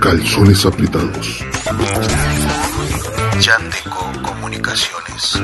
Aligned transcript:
Calzones 0.00 0.66
apretados. 0.66 1.44
Yandeco 3.40 4.12
Comunicaciones. 4.22 5.40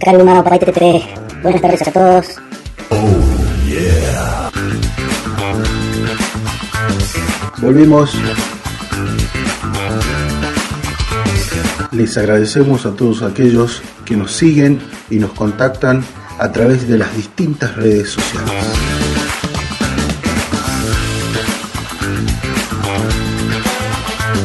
Calma, 0.00 0.42
papá 0.42 0.58
TTP. 0.58 1.42
Buenas 1.42 1.62
tardes 1.62 1.88
a 1.88 1.92
todos. 1.92 2.26
Volvimos. 7.58 8.14
Les 11.92 12.18
agradecemos 12.18 12.86
a 12.86 12.96
todos 12.96 13.22
aquellos 13.22 13.82
que 14.04 14.16
nos 14.16 14.32
siguen 14.32 14.80
y 15.10 15.18
nos 15.18 15.32
contactan 15.32 16.04
a 16.42 16.50
través 16.50 16.88
de 16.88 16.98
las 16.98 17.14
distintas 17.16 17.76
redes 17.76 18.10
sociales. 18.10 18.50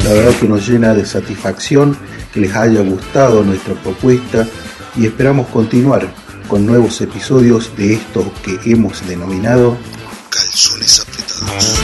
La 0.04 0.14
verdad 0.14 0.40
que 0.40 0.48
nos 0.48 0.70
llena 0.70 0.94
de 0.94 1.04
satisfacción 1.08 1.98
que 2.32 2.42
les 2.42 2.56
haya 2.56 2.82
gustado 2.82 3.44
nuestra 3.44 3.74
propuesta 3.74 4.46
y 4.96 5.08
esperamos 5.08 5.48
continuar 5.48 6.08
con 6.48 6.68
nuevos 6.68 7.02
episodios 7.02 7.76
de 7.76 7.96
esto 7.96 8.32
que 8.44 8.72
hemos 8.72 9.06
denominado 9.08 9.76
Calzones 10.30 11.00
apretados. 11.00 11.80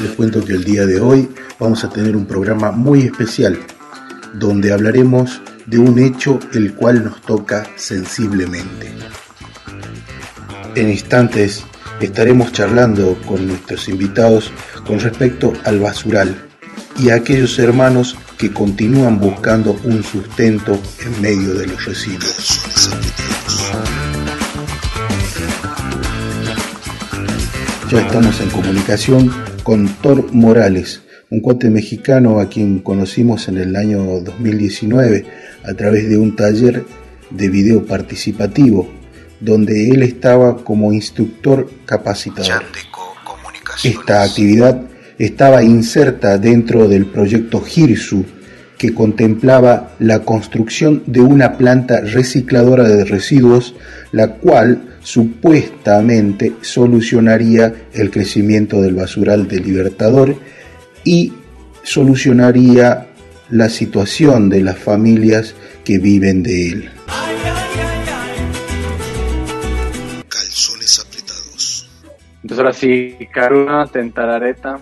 Les 0.00 0.12
cuento 0.12 0.44
que 0.44 0.52
el 0.52 0.62
día 0.62 0.86
de 0.86 1.00
hoy 1.00 1.28
vamos 1.58 1.82
a 1.82 1.90
tener 1.90 2.16
un 2.16 2.26
programa 2.26 2.70
muy 2.70 3.02
especial 3.02 3.58
donde 4.34 4.72
hablaremos 4.72 5.42
de 5.66 5.78
un 5.78 5.98
hecho 5.98 6.38
el 6.54 6.74
cual 6.74 7.04
nos 7.04 7.20
toca 7.22 7.66
sensiblemente. 7.76 8.92
En 10.74 10.90
instantes 10.90 11.64
estaremos 12.00 12.52
charlando 12.52 13.18
con 13.26 13.46
nuestros 13.46 13.88
invitados 13.88 14.52
con 14.86 15.00
respecto 15.00 15.52
al 15.64 15.80
basural 15.80 16.48
y 16.98 17.10
a 17.10 17.16
aquellos 17.16 17.58
hermanos 17.58 18.16
que 18.38 18.52
continúan 18.52 19.18
buscando 19.18 19.78
un 19.84 20.02
sustento 20.02 20.80
en 21.00 21.20
medio 21.20 21.54
de 21.54 21.66
los 21.66 21.84
residuos. 21.84 22.60
Ya 27.90 28.00
estamos 28.02 28.40
en 28.40 28.50
comunicación 28.50 29.34
con 29.64 29.88
Thor 29.88 30.32
Morales, 30.32 31.02
un 31.30 31.40
cuate 31.40 31.70
mexicano 31.70 32.40
a 32.40 32.48
quien 32.48 32.80
conocimos 32.80 33.46
en 33.48 33.58
el 33.58 33.76
año 33.76 34.20
2019 34.20 35.24
a 35.62 35.74
través 35.74 36.08
de 36.08 36.18
un 36.18 36.34
taller 36.34 36.84
de 37.30 37.48
video 37.48 37.86
participativo, 37.86 38.88
donde 39.38 39.90
él 39.90 40.02
estaba 40.02 40.56
como 40.64 40.92
instructor 40.92 41.70
capacitador. 41.86 42.64
Esta 43.84 44.24
actividad 44.24 44.82
estaba 45.18 45.62
inserta 45.62 46.36
dentro 46.36 46.88
del 46.88 47.06
proyecto 47.06 47.60
GIRSU, 47.60 48.24
que 48.76 48.92
contemplaba 48.92 49.94
la 49.98 50.20
construcción 50.20 51.02
de 51.06 51.20
una 51.20 51.58
planta 51.58 52.00
recicladora 52.00 52.88
de 52.88 53.04
residuos, 53.04 53.76
la 54.10 54.36
cual 54.36 54.96
supuestamente 55.02 56.54
solucionaría 56.62 57.72
el 57.92 58.10
crecimiento 58.10 58.80
del 58.80 58.94
basural 58.94 59.46
de 59.46 59.60
Libertador 59.60 60.34
y 61.04 61.32
solucionaría 61.82 63.06
la 63.50 63.68
situación 63.68 64.48
de 64.48 64.62
las 64.62 64.78
familias 64.78 65.54
que 65.84 65.98
viven 65.98 66.42
de 66.42 66.68
él. 66.68 66.90
Calzones 70.28 71.04
apretados. 71.04 71.90
Entonces 72.42 72.58
ahora 72.58 72.72
sí, 72.72 73.16
Karuna, 73.32 73.86
Tentarareta. 73.86 74.80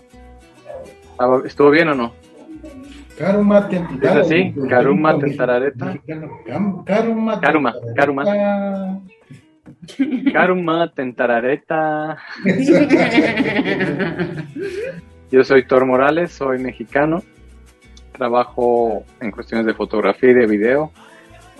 Ah, 1.19 1.41
¿Estuvo 1.45 1.71
bien 1.71 1.89
o 1.89 1.95
no? 1.95 2.13
Karuma 3.19 3.69
Tentarareta. 3.69 4.21
¿Es 4.21 4.27
así? 4.27 4.55
Karuma 4.69 5.19
Tentarareta. 5.19 5.99
Karuma. 6.87 7.41
Karuma, 7.41 7.75
Karuma. 7.97 8.25
Karuma, 10.33 10.93
Tentarareta. 10.95 12.19
Yo 15.31 15.45
soy 15.45 15.67
Thor 15.67 15.85
Morales, 15.85 16.33
soy 16.33 16.59
mexicano. 16.59 17.23
Trabajo 18.13 19.05
en 19.21 19.31
cuestiones 19.31 19.67
de 19.67 19.75
fotografía 19.75 20.31
y 20.31 20.35
de 20.35 20.47
video. 20.47 20.91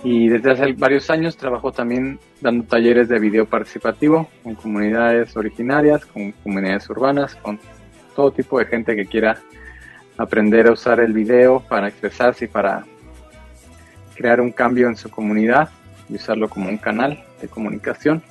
Y 0.03 0.27
desde 0.27 0.51
hace 0.51 0.73
varios 0.73 1.11
años 1.11 1.37
trabajo 1.37 1.71
también 1.71 2.19
dando 2.41 2.65
talleres 2.65 3.09
de 3.09 3.19
video 3.19 3.45
participativo 3.45 4.27
con 4.43 4.55
comunidades 4.55 5.37
originarias, 5.37 6.03
con 6.03 6.31
comunidades 6.31 6.89
urbanas, 6.89 7.35
con 7.35 7.59
todo 8.15 8.31
tipo 8.31 8.57
de 8.57 8.65
gente 8.65 8.95
que 8.95 9.05
quiera 9.05 9.37
aprender 10.17 10.67
a 10.67 10.71
usar 10.71 10.99
el 10.99 11.13
video 11.13 11.59
para 11.59 11.89
expresarse 11.89 12.45
y 12.45 12.47
para 12.47 12.85
crear 14.15 14.41
un 14.41 14.51
cambio 14.51 14.87
en 14.87 14.95
su 14.95 15.11
comunidad 15.11 15.69
y 16.09 16.15
usarlo 16.15 16.49
como 16.49 16.69
un 16.69 16.77
canal 16.77 17.23
de 17.39 17.47
comunicación. 17.47 18.23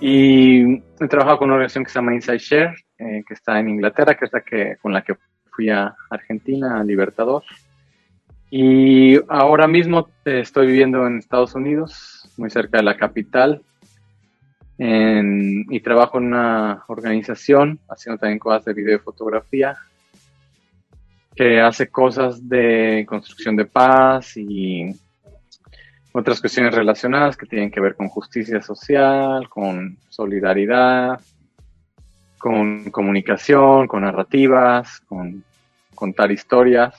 Y 0.00 0.76
he 1.00 1.08
trabajado 1.08 1.38
con 1.38 1.48
una 1.48 1.54
organización 1.56 1.84
que 1.84 1.90
se 1.90 1.98
llama 1.98 2.14
Inside 2.14 2.38
Share, 2.38 2.74
eh, 2.98 3.22
que 3.26 3.34
está 3.34 3.58
en 3.58 3.68
Inglaterra, 3.68 4.14
que 4.14 4.26
es 4.26 4.32
la 4.32 4.40
que, 4.42 4.76
con 4.80 4.92
la 4.92 5.02
que 5.02 5.16
fui 5.50 5.70
a 5.70 5.94
Argentina, 6.10 6.78
a 6.78 6.84
Libertador. 6.84 7.42
Y 8.50 9.16
ahora 9.28 9.66
mismo 9.66 10.08
eh, 10.24 10.40
estoy 10.40 10.68
viviendo 10.68 11.06
en 11.06 11.18
Estados 11.18 11.54
Unidos, 11.54 12.30
muy 12.36 12.48
cerca 12.48 12.78
de 12.78 12.84
la 12.84 12.96
capital, 12.96 13.60
en- 14.78 15.66
y 15.68 15.80
trabajo 15.80 16.18
en 16.18 16.26
una 16.26 16.84
organización 16.86 17.80
haciendo 17.90 18.20
también 18.20 18.38
cosas 18.38 18.64
de 18.64 18.74
video 18.74 18.96
y 18.96 19.00
fotografía, 19.00 19.76
que 21.34 21.60
hace 21.60 21.88
cosas 21.88 22.48
de 22.48 23.04
construcción 23.08 23.56
de 23.56 23.64
paz 23.64 24.36
y 24.36 24.90
otras 26.12 26.40
cuestiones 26.40 26.74
relacionadas 26.74 27.36
que 27.36 27.46
tienen 27.46 27.70
que 27.70 27.80
ver 27.80 27.94
con 27.94 28.08
justicia 28.08 28.62
social, 28.62 29.48
con 29.48 29.98
solidaridad, 30.08 31.20
con 32.38 32.90
comunicación, 32.90 33.86
con 33.86 34.02
narrativas, 34.02 35.00
con 35.00 35.44
contar 35.94 36.32
historias. 36.32 36.94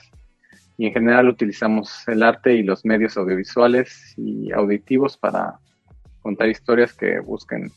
Y 0.76 0.86
en 0.86 0.92
general 0.92 1.28
utilizamos 1.28 2.06
el 2.08 2.22
arte 2.22 2.54
y 2.54 2.62
los 2.62 2.84
medios 2.84 3.16
audiovisuales 3.16 4.14
y 4.16 4.52
auditivos 4.52 5.16
para 5.16 5.58
contar 6.22 6.48
historias 6.48 6.92
que 6.92 7.20
busquen 7.20 7.72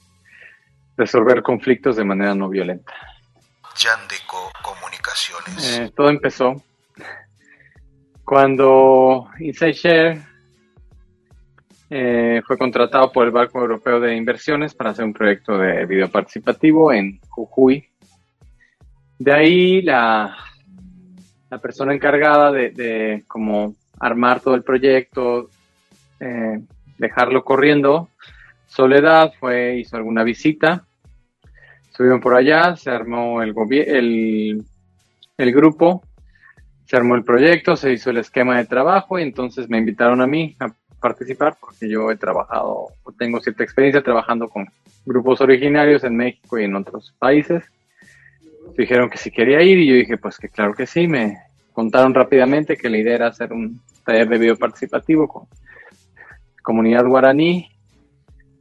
resolver 0.96 1.42
conflictos 1.42 1.96
de 1.96 2.04
manera 2.04 2.36
no 2.36 2.50
violenta. 2.50 2.94
Yandeco 3.76 4.52
Comunicaciones. 4.62 5.80
Eh, 5.80 5.92
todo 5.96 6.10
empezó 6.10 6.62
cuando 8.24 9.28
Inside 9.40 9.74
Share 9.74 10.33
eh, 11.96 12.42
fue 12.48 12.58
contratado 12.58 13.12
por 13.12 13.24
el 13.28 13.32
Banco 13.32 13.60
Europeo 13.60 14.00
de 14.00 14.16
Inversiones 14.16 14.74
para 14.74 14.90
hacer 14.90 15.06
un 15.06 15.14
proyecto 15.14 15.60
de 15.60 15.86
video 15.86 16.10
participativo 16.10 16.92
en 16.92 17.20
Jujuy. 17.30 17.88
De 19.20 19.32
ahí 19.32 19.84
la, 19.84 20.36
la 21.52 21.58
persona 21.60 21.94
encargada 21.94 22.52
de, 22.52 23.24
como 23.28 23.76
armar 24.00 24.40
todo 24.40 24.56
el 24.56 24.64
proyecto, 24.64 25.52
eh, 26.20 26.64
dejarlo 26.98 27.44
corriendo, 27.44 28.10
Soledad 28.66 29.32
fue, 29.40 29.78
hizo 29.78 29.96
alguna 29.96 30.24
visita, 30.24 30.88
estuvieron 31.88 32.22
por 32.22 32.34
allá, 32.34 32.76
se 32.76 32.90
armó 32.90 33.44
el, 33.44 33.54
el 35.38 35.54
grupo, 35.54 36.02
se 36.86 36.98
armó 36.98 37.14
el 37.14 37.24
proyecto, 37.24 37.76
se 37.76 37.94
hizo 37.94 38.10
el 38.10 38.18
esquema 38.18 38.58
de 38.58 38.66
trabajo 38.66 39.20
y 39.20 39.22
entonces 39.22 39.70
me 39.70 39.78
invitaron 39.78 40.22
a 40.22 40.26
mí 40.28 40.56
a 40.60 40.74
participar 41.04 41.58
porque 41.60 41.90
yo 41.90 42.10
he 42.10 42.16
trabajado, 42.16 42.88
o 43.04 43.12
tengo 43.12 43.42
cierta 43.42 43.64
experiencia 43.64 44.02
trabajando 44.02 44.48
con 44.48 44.66
grupos 45.06 45.42
originarios 45.42 46.04
en 46.06 46.16
México 46.16 46.58
y 46.58 46.64
en 46.64 46.76
otros 46.76 47.14
países. 47.20 47.66
Dijeron 48.78 49.10
que 49.10 49.18
si 49.18 49.30
quería 49.30 49.62
ir 49.62 49.78
y 49.80 49.88
yo 49.88 49.96
dije 49.96 50.18
pues 50.18 50.38
que 50.38 50.48
claro 50.48 50.74
que 50.74 50.88
sí, 50.88 51.08
me 51.08 51.38
contaron 51.74 52.14
rápidamente 52.14 52.78
que 52.78 52.90
la 52.90 52.98
idea 52.98 53.16
era 53.16 53.28
hacer 53.28 53.52
un 53.52 53.82
taller 54.06 54.30
de 54.30 54.38
video 54.38 54.56
participativo 54.56 55.28
con 55.28 55.44
comunidad 56.64 57.06
guaraní 57.06 57.70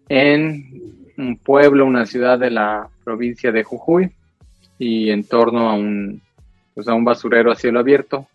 en 0.08 1.06
un 1.16 1.36
pueblo, 1.36 1.86
una 1.86 2.06
ciudad 2.06 2.38
de 2.40 2.50
la 2.50 2.88
provincia 3.04 3.52
de 3.52 3.62
Jujuy 3.62 4.10
y 4.78 5.10
en 5.10 5.22
torno 5.22 5.70
a 5.70 5.74
un, 5.74 6.20
pues 6.74 6.88
a 6.88 6.94
un 6.94 7.04
basurero 7.04 7.52
a 7.52 7.54
cielo 7.54 7.78
abierto 7.78 8.26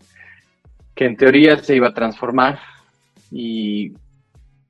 que 0.96 1.06
en 1.06 1.18
teoría 1.18 1.58
se 1.58 1.76
iba 1.76 1.90
a 1.90 1.94
transformar 1.94 2.60
y 3.32 3.94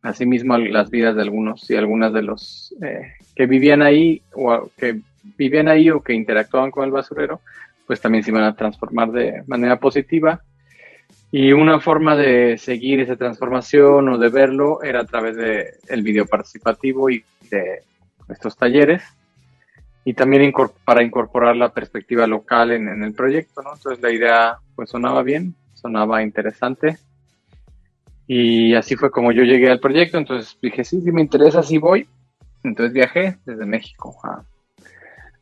asimismo 0.01 0.57
las 0.57 0.89
vidas 0.89 1.15
de 1.15 1.21
algunos 1.21 1.69
y 1.69 1.75
algunas 1.75 2.13
de 2.13 2.21
los 2.21 2.73
eh, 2.81 3.13
que 3.35 3.45
vivían 3.45 3.81
ahí 3.81 4.21
o 4.33 4.69
que 4.77 4.99
vivían 5.37 5.67
ahí 5.67 5.89
o 5.89 6.01
que 6.01 6.13
interactuaban 6.13 6.71
con 6.71 6.85
el 6.85 6.91
basurero, 6.91 7.41
pues 7.85 8.01
también 8.01 8.23
se 8.23 8.31
iban 8.31 8.43
a 8.43 8.55
transformar 8.55 9.11
de 9.11 9.43
manera 9.47 9.79
positiva. 9.79 10.41
Y 11.31 11.51
una 11.51 11.79
forma 11.79 12.15
de 12.15 12.57
seguir 12.57 13.01
esa 13.01 13.17
transformación 13.17 14.07
o 14.09 14.17
de 14.17 14.29
verlo 14.29 14.81
era 14.81 15.01
a 15.01 15.05
través 15.05 15.35
de 15.35 15.73
el 15.89 16.01
video 16.01 16.25
participativo 16.25 17.09
y 17.09 17.23
de 17.49 17.83
estos 18.29 18.55
talleres. 18.55 19.03
Y 20.05 20.13
también 20.13 20.53
para 20.85 21.03
incorporar 21.03 21.57
la 21.57 21.73
perspectiva 21.73 22.27
local 22.27 22.71
en, 22.71 22.87
en 22.87 23.03
el 23.03 23.13
proyecto, 23.13 23.61
¿no? 23.61 23.73
Entonces 23.75 24.01
la 24.01 24.11
idea 24.11 24.57
pues 24.73 24.89
sonaba 24.89 25.21
bien, 25.21 25.53
sonaba 25.73 26.23
interesante. 26.23 26.97
Y 28.27 28.75
así 28.75 28.95
fue 28.95 29.09
como 29.09 29.31
yo 29.31 29.43
llegué 29.43 29.69
al 29.69 29.79
proyecto. 29.79 30.17
Entonces 30.17 30.57
dije, 30.61 30.83
sí, 30.83 31.01
sí 31.01 31.11
me 31.11 31.21
interesa, 31.21 31.63
sí 31.63 31.77
voy. 31.77 32.07
Entonces 32.63 32.93
viajé 32.93 33.37
desde 33.45 33.65
México 33.65 34.15
a, 34.23 34.43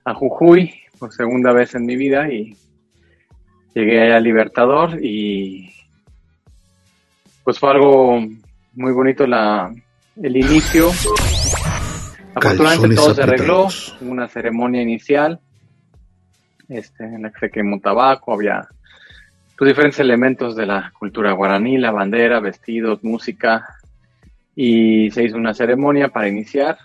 a 0.06 0.14
Jujuy 0.14 0.74
por 1.00 1.12
segunda 1.12 1.52
vez 1.52 1.76
en 1.76 1.86
mi 1.86 1.96
vida 1.96 2.32
y 2.32 2.56
llegué 3.74 4.02
allá 4.02 4.18
a 4.18 4.22
Libertador 4.22 5.04
y 5.04 5.74
pues 7.44 7.60
fue 7.60 7.72
algo 7.72 8.20
muy 8.74 8.92
bonito 8.92 9.26
la, 9.28 9.74
el 10.22 10.38
inicio. 10.38 10.90
Afortunadamente 12.34 12.96
todo 12.96 13.14
se 13.14 13.24
arregló, 13.24 13.68
una 14.02 14.28
ceremonia 14.28 14.82
inicial 14.82 15.40
este, 16.68 17.04
en 17.06 17.24
la 17.24 17.32
que 17.32 17.40
se 17.40 17.50
quemó 17.50 17.80
tabaco, 17.80 18.34
había 18.34 18.68
pues, 19.58 19.70
diferentes 19.70 20.00
elementos 20.00 20.56
de 20.56 20.66
la 20.66 20.92
cultura 20.98 21.32
guaraní, 21.34 21.78
la 21.78 21.92
bandera, 21.92 22.40
vestidos, 22.40 23.04
música, 23.04 23.66
y 24.56 25.12
se 25.12 25.24
hizo 25.24 25.38
una 25.38 25.54
ceremonia 25.54 26.10
para 26.10 26.28
iniciar, 26.28 26.78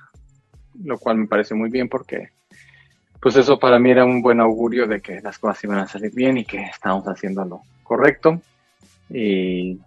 lo 0.82 0.98
cual 0.98 1.18
me 1.18 1.26
parece 1.26 1.54
muy 1.54 1.70
bien 1.70 1.88
porque 1.88 2.30
pues 3.20 3.36
eso 3.36 3.58
para 3.58 3.78
mí 3.78 3.90
era 3.90 4.04
un 4.04 4.22
buen 4.22 4.40
augurio 4.40 4.86
de 4.86 5.00
que 5.00 5.20
las 5.20 5.38
cosas 5.38 5.62
iban 5.64 5.78
a 5.78 5.86
salir 5.86 6.12
bien 6.14 6.38
y 6.38 6.44
que 6.44 6.62
estábamos 6.62 7.04
haciendo 7.06 7.44
lo 7.44 7.62
correcto. 7.82 8.40
Y 9.10 9.78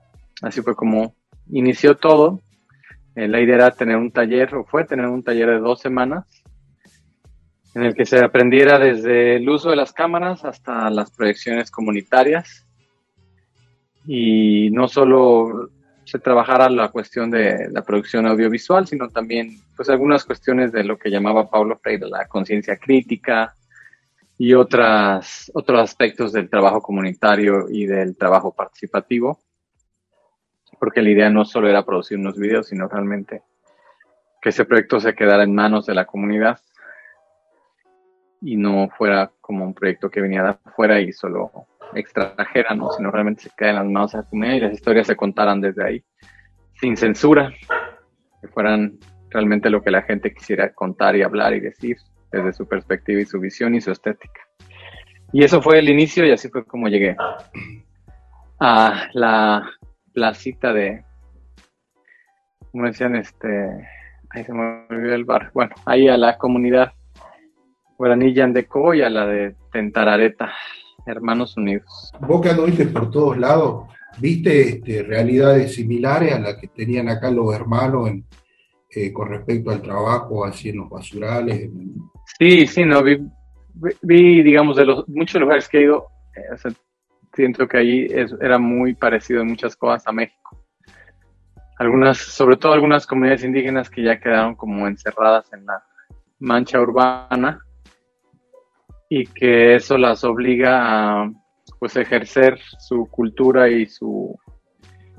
así 0.42 0.62
fue 0.62 0.76
como 0.76 1.16
inició 1.50 1.98
todo. 1.98 2.42
Eh, 3.16 3.28
la 3.28 3.42
idea 3.42 3.56
era 3.56 3.72
tener 3.72 3.98
un 3.98 4.12
taller, 4.12 4.54
o 4.56 4.66
fue 4.66 4.86
tener 4.86 5.08
un 5.08 5.24
taller 5.24 5.50
de 5.50 5.60
dos 5.60 5.82
semanas, 5.82 6.26
en 7.74 7.84
el 7.84 7.96
que 7.96 8.06
se 8.06 8.24
aprendiera 8.24 8.78
desde 8.78 9.38
el 9.38 9.50
uso 9.50 9.72
de 9.72 9.76
las 9.76 9.94
cámaras 9.94 10.46
hasta 10.46 10.90
las 10.92 11.12
proyecciones 11.12 11.72
comunitarias. 11.72 12.63
Y 14.06 14.70
no 14.72 14.88
solo 14.88 15.70
se 16.06 16.20
trabajara 16.20 16.70
la 16.70 16.90
cuestión 16.90 17.32
de 17.32 17.70
la 17.72 17.84
producción 17.84 18.26
audiovisual, 18.26 18.88
sino 18.88 19.10
también 19.10 19.58
pues 19.76 19.90
algunas 19.90 20.26
cuestiones 20.26 20.72
de 20.72 20.84
lo 20.84 20.98
que 20.98 21.10
llamaba 21.10 21.50
Paulo 21.50 21.78
Freire 21.82 22.08
la 22.08 22.28
conciencia 22.28 22.78
crítica 22.78 23.56
y 24.38 24.54
otras, 24.54 25.52
otros 25.54 25.80
aspectos 25.80 26.34
del 26.34 26.50
trabajo 26.50 26.82
comunitario 26.82 27.70
y 27.70 27.86
del 27.86 28.18
trabajo 28.18 28.54
participativo, 28.54 29.40
porque 30.80 31.02
la 31.02 31.12
idea 31.12 31.30
no 31.30 31.46
solo 31.46 31.70
era 31.70 31.86
producir 31.86 32.18
unos 32.18 32.38
videos, 32.38 32.68
sino 32.68 32.88
realmente 32.88 33.42
que 34.42 34.50
ese 34.50 34.66
proyecto 34.66 35.00
se 35.00 35.16
quedara 35.16 35.44
en 35.44 35.56
manos 35.56 35.86
de 35.86 35.94
la 35.94 36.06
comunidad 36.06 36.60
y 38.42 38.58
no 38.58 38.90
fuera 38.90 39.32
como 39.40 39.64
un 39.64 39.74
proyecto 39.74 40.10
que 40.10 40.20
venía 40.20 40.44
de 40.44 40.50
afuera 40.50 41.00
y 41.00 41.14
solo 41.14 41.68
extranjera, 41.96 42.76
¿no? 42.76 42.92
sino 42.92 43.12
realmente 43.12 43.44
se 43.44 43.52
queda 43.58 43.70
en 43.70 43.76
las 43.76 43.86
manos 43.86 44.12
de 44.12 44.20
la 44.20 44.24
comunidad 44.24 44.56
y 44.56 44.60
las 44.62 44.74
historias 44.74 45.08
se 45.08 45.16
contaran 45.16 45.62
desde 45.62 45.84
ahí, 45.86 46.04
sin 46.80 46.98
censura, 46.98 47.52
que 48.42 48.48
fueran 48.48 48.98
realmente 49.30 49.70
lo 49.70 49.82
que 49.84 49.92
la 49.92 50.04
gente 50.04 50.34
quisiera 50.34 50.74
contar 50.74 51.16
y 51.16 51.24
hablar 51.24 51.54
y 51.54 51.60
decir 51.60 51.98
desde 52.32 52.54
su 52.54 52.68
perspectiva 52.68 53.22
y 53.22 53.26
su 53.26 53.40
visión 53.40 53.76
y 53.76 53.82
su 53.82 53.92
estética. 53.92 54.42
Y 55.32 55.44
eso 55.44 55.62
fue 55.62 55.80
el 55.80 55.90
inicio 55.90 56.26
y 56.26 56.32
así 56.32 56.50
fue 56.50 56.66
como 56.66 56.88
llegué 56.88 57.16
a 58.60 59.08
la 59.14 59.70
placita 60.14 60.72
de, 60.74 61.04
como 62.72 62.86
decían, 62.86 63.16
este, 63.16 63.48
ahí 64.30 64.44
se 64.44 64.54
me 64.54 64.86
olvidó 64.90 65.16
el 65.16 65.26
bar, 65.26 65.52
bueno, 65.54 65.74
ahí 65.86 66.08
a 66.08 66.18
la 66.18 66.38
comunidad 66.38 66.94
guaraní 67.98 68.34
Yandeco 68.34 68.94
y 68.94 69.02
a 69.02 69.10
la 69.10 69.26
de 69.26 69.56
Tentarareta, 69.72 70.54
Hermanos 71.06 71.58
Unidos. 71.58 72.12
Que 72.42 72.50
anduviste 72.50 72.86
por 72.88 73.10
todos 73.12 73.38
lados, 73.38 73.86
¿viste 74.20 74.70
este, 74.70 75.04
realidades 75.04 75.76
similares 75.76 76.34
a 76.34 76.40
las 76.40 76.56
que 76.58 76.68
tenían 76.68 77.10
acá 77.10 77.30
los 77.32 77.54
hermanos 77.54 78.10
en, 78.10 78.26
eh, 78.90 79.12
con 79.12 79.30
respecto 79.30 79.72
al 79.72 79.82
trabajo 79.82 80.46
así 80.46 80.70
en 80.70 80.78
los 80.78 80.90
basurales? 80.90 81.62
en- 81.64 81.96
Sí, 82.40 82.66
sí, 82.68 82.86
no, 82.86 83.04
vi, 83.04 83.18
vi- 83.74 83.98
vi, 84.02 84.44
digamos, 84.44 84.78
de 84.78 84.86
los 84.86 85.08
muchos 85.10 85.40
lugares 85.42 85.68
que 85.68 85.80
he 85.80 85.84
ido, 85.84 86.08
eh, 86.36 86.54
o 86.54 86.58
sea, 86.58 86.72
siento 87.36 87.68
que 87.68 87.78
ahí 87.78 88.08
es- 88.10 88.34
era 88.42 88.58
muy 88.58 88.94
parecido 88.96 89.42
en 89.42 89.48
muchas 89.50 89.76
cosas 89.76 90.08
a 90.08 90.12
México. 90.12 90.58
Algunas, 91.80 92.18
sobre 92.20 92.56
todo 92.58 92.74
algunas 92.74 93.06
comunidades 93.08 93.44
indígenas 93.44 93.90
que 93.90 94.04
ya 94.04 94.20
quedaron 94.20 94.56
como 94.56 94.88
encerradas 94.88 95.52
en 95.54 95.66
la 95.66 95.84
mancha 96.40 96.80
urbana 96.80 97.60
y 99.10 99.26
que 99.26 99.76
eso 99.76 99.98
las 99.98 100.24
obliga 100.24 101.22
a 101.22 101.32
pues 101.80 101.96
ejercer 101.96 102.60
su 102.80 103.08
cultura 103.10 103.70
y 103.70 103.86
su, 103.86 104.38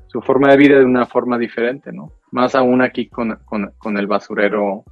su 0.07 0.23
forma 0.23 0.51
de 0.51 0.57
vida 0.57 0.79
de 0.79 0.85
una 0.85 1.07
forma 1.07 1.39
diferente, 1.39 1.93
¿no? 1.93 2.13
Más 2.33 2.55
aún 2.55 2.83
aquí 2.83 3.09
con, 3.09 3.37
con, 3.45 3.73
con 3.79 3.99
el 3.99 4.07
basurero 4.07 4.85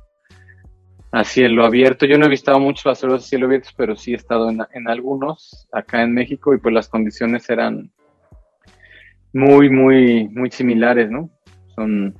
a 1.12 1.25
cielo 1.25 1.65
abierto. 1.65 2.06
Yo 2.06 2.19
no 2.19 2.27
he 2.27 2.31
visto 2.31 2.59
muchos 2.59 2.85
basureros 2.85 3.25
a 3.25 3.29
cielo 3.29 3.47
abierto, 3.47 3.71
pero 3.77 3.97
sí 3.97 4.12
he 4.12 4.17
estado 4.17 4.50
en, 4.50 4.61
en 4.73 4.89
algunos 4.89 5.69
acá 5.73 6.03
en 6.03 6.12
México 6.15 6.55
y 6.55 6.59
pues 6.59 6.75
las 6.75 6.89
condiciones 6.89 7.49
eran 7.50 7.91
muy, 9.33 9.71
muy, 9.71 10.29
muy 10.29 10.50
similares, 10.50 11.11
¿no? 11.11 11.31
Son 11.75 12.15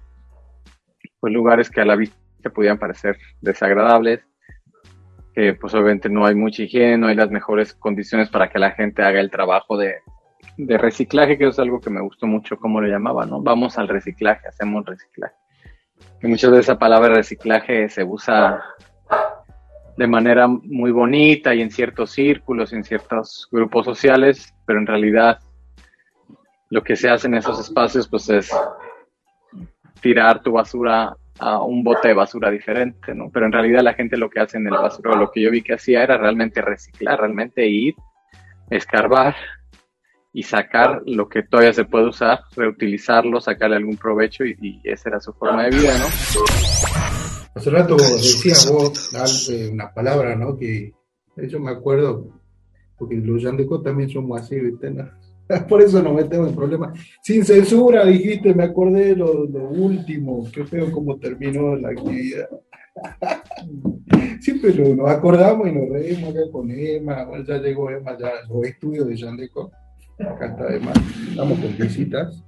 pues 1.21 1.33
lugares 1.33 1.71
que 1.71 1.81
a 1.81 1.85
la 1.85 1.97
vista 1.97 2.19
podían 2.55 2.79
parecer 2.79 3.17
desagradables, 3.41 4.27
que 5.35 5.55
pues 5.55 5.75
obviamente 5.75 6.09
no 6.09 6.27
hay 6.27 6.35
mucha 6.35 6.63
higiene, 6.63 6.99
no 6.99 7.09
hay 7.09 7.15
las 7.15 7.31
mejores 7.31 7.73
condiciones 7.75 8.29
para 8.29 8.51
que 8.51 8.59
la 8.59 8.73
gente 8.73 9.03
haga 9.03 9.21
el 9.21 9.31
trabajo 9.31 9.77
de, 9.77 9.97
de 10.57 10.79
reciclaje, 10.79 11.39
que 11.39 11.49
es 11.49 11.59
algo 11.59 11.81
que 11.81 11.91
me 11.91 12.01
gustó 12.01 12.27
mucho 12.27 12.57
como 12.59 12.81
lo 12.81 12.89
llamaba, 12.89 13.25
¿no? 13.25 13.41
Vamos 13.41 13.79
al 13.79 13.89
reciclaje, 13.89 14.49
hacemos 14.49 14.85
reciclaje. 14.85 15.35
Y 16.23 16.27
muchas 16.27 16.51
veces 16.51 16.67
esa 16.67 16.79
palabra 16.79 17.15
reciclaje 17.15 17.89
se 17.89 18.05
usa 18.05 18.63
de 19.97 20.07
manera 20.07 20.47
muy 20.49 20.91
bonita 20.91 21.55
y 21.55 21.61
en 21.61 21.71
ciertos 21.71 22.13
círculos, 22.13 22.73
en 22.73 22.85
ciertos 22.85 23.49
grupos 23.51 23.85
sociales, 23.85 24.55
pero 24.67 24.79
en 24.79 24.87
realidad 24.87 25.39
lo 26.71 26.83
que 26.83 26.97
se 26.97 27.11
hace 27.11 27.27
en 27.27 27.35
esos 27.35 27.61
espacios 27.61 28.09
pues 28.09 28.29
es 28.31 28.51
tirar 30.01 30.43
tu 30.43 30.53
basura 30.53 31.17
a 31.39 31.63
un 31.63 31.83
bote 31.83 32.09
de 32.09 32.15
basura 32.15 32.51
diferente, 32.51 33.15
¿no? 33.15 33.31
Pero 33.33 33.47
en 33.47 33.53
realidad 33.53 33.83
la 33.83 33.95
gente 33.95 34.17
lo 34.17 34.31
que 34.31 34.41
hace 34.41 34.59
en 34.59 34.67
el 34.67 34.73
basurero, 34.73 35.17
lo 35.17 35.31
que 35.31 35.43
yo 35.43 35.51
vi 35.51 35.63
que 35.63 35.75
hacía 35.75 36.03
era 36.03 36.19
realmente 36.19 36.61
reciclar, 36.61 37.19
realmente 37.19 37.67
ir, 37.67 37.95
escarbar 38.71 39.35
y 40.33 40.43
sacar 40.43 41.03
lo 41.07 41.29
que 41.29 41.43
todavía 41.43 41.73
se 41.73 41.85
puede 41.85 42.09
usar, 42.09 42.41
reutilizarlo, 42.57 43.41
sacarle 43.41 43.77
algún 43.77 43.97
provecho 43.97 44.45
y, 44.45 44.57
y 44.61 44.81
esa 44.85 45.11
era 45.11 45.21
su 45.21 45.33
forma 45.33 45.65
de 45.65 45.77
vida, 45.77 45.99
¿no? 45.99 46.07
Hace 47.55 47.71
rato 47.71 47.97
decías 47.97 48.71
vos 48.73 49.51
eh, 49.51 49.69
una 49.71 49.93
palabra, 49.93 50.35
¿no? 50.35 50.57
Que 50.57 50.93
yo 51.37 51.61
me 51.61 51.71
acuerdo, 51.71 52.29
porque 52.99 53.17
los 53.17 53.43
también 53.83 54.09
somos 54.09 54.41
así, 54.41 54.59
¿viste? 54.59 54.91
¿no? 54.91 55.22
Por 55.69 55.83
eso 55.83 56.03
nos 56.03 56.15
metemos 56.15 56.49
en 56.49 56.55
problemas. 56.55 56.99
Sin 57.23 57.45
censura, 57.45 58.05
dijiste, 58.05 58.55
me 58.55 58.65
acordé 58.65 59.07
de 59.11 59.17
lo, 59.17 59.45
lo 59.47 59.65
último, 59.69 60.45
qué 60.53 60.65
feo 60.65 60.91
cómo 60.93 61.17
terminó 61.19 61.77
la 61.77 61.91
actividad. 61.91 62.49
Siempre 64.41 64.75
lo- 64.75 64.95
nos 64.95 65.09
acordamos 65.11 65.69
y 65.69 65.73
nos 65.73 65.89
reímos 65.89 66.31
acá 66.31 66.41
con 66.51 66.71
Emma, 66.71 67.25
bueno, 67.25 67.45
ya 67.45 67.59
llegó 67.59 67.91
Emma, 67.91 68.17
ya 68.19 68.31
los 68.49 68.67
estudios 68.67 69.07
de 69.07 69.17
Yandeco, 69.17 69.71
acá 70.19 70.47
está 70.47 70.75
Emma, 70.75 70.93
estamos 71.31 71.59
con 71.59 71.77
visitas. 71.79 72.45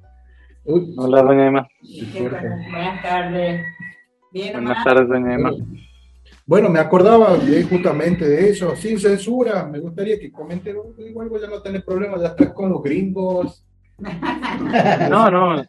Uy, 0.65 0.95
Hola, 0.97 1.23
doña 1.23 1.47
Emma. 1.47 1.69
Buenas 2.21 3.03
tardes. 3.03 3.61
Bien, 4.33 4.53
Buenas 4.55 4.85
tardes, 4.85 5.09
doña 5.09 5.35
Emma. 5.35 5.53
Bueno, 6.47 6.69
me 6.69 6.79
acordaba 6.79 7.39
justamente 7.71 8.29
de 8.29 8.51
eso, 8.51 8.77
sin 8.77 8.99
censura. 8.99 9.65
Me 9.65 9.79
gustaría 9.79 10.19
que 10.19 10.31
comenten, 10.31 10.77
igual 10.99 11.29
vos 11.29 11.41
ya 11.41 11.49
no 11.49 11.63
tenés 11.63 11.83
problema, 11.83 12.19
ya 12.19 12.29
estás 12.29 12.53
con 12.53 12.71
los 12.71 12.83
gringos. 12.83 13.65
No, 15.09 15.31
no. 15.31 15.65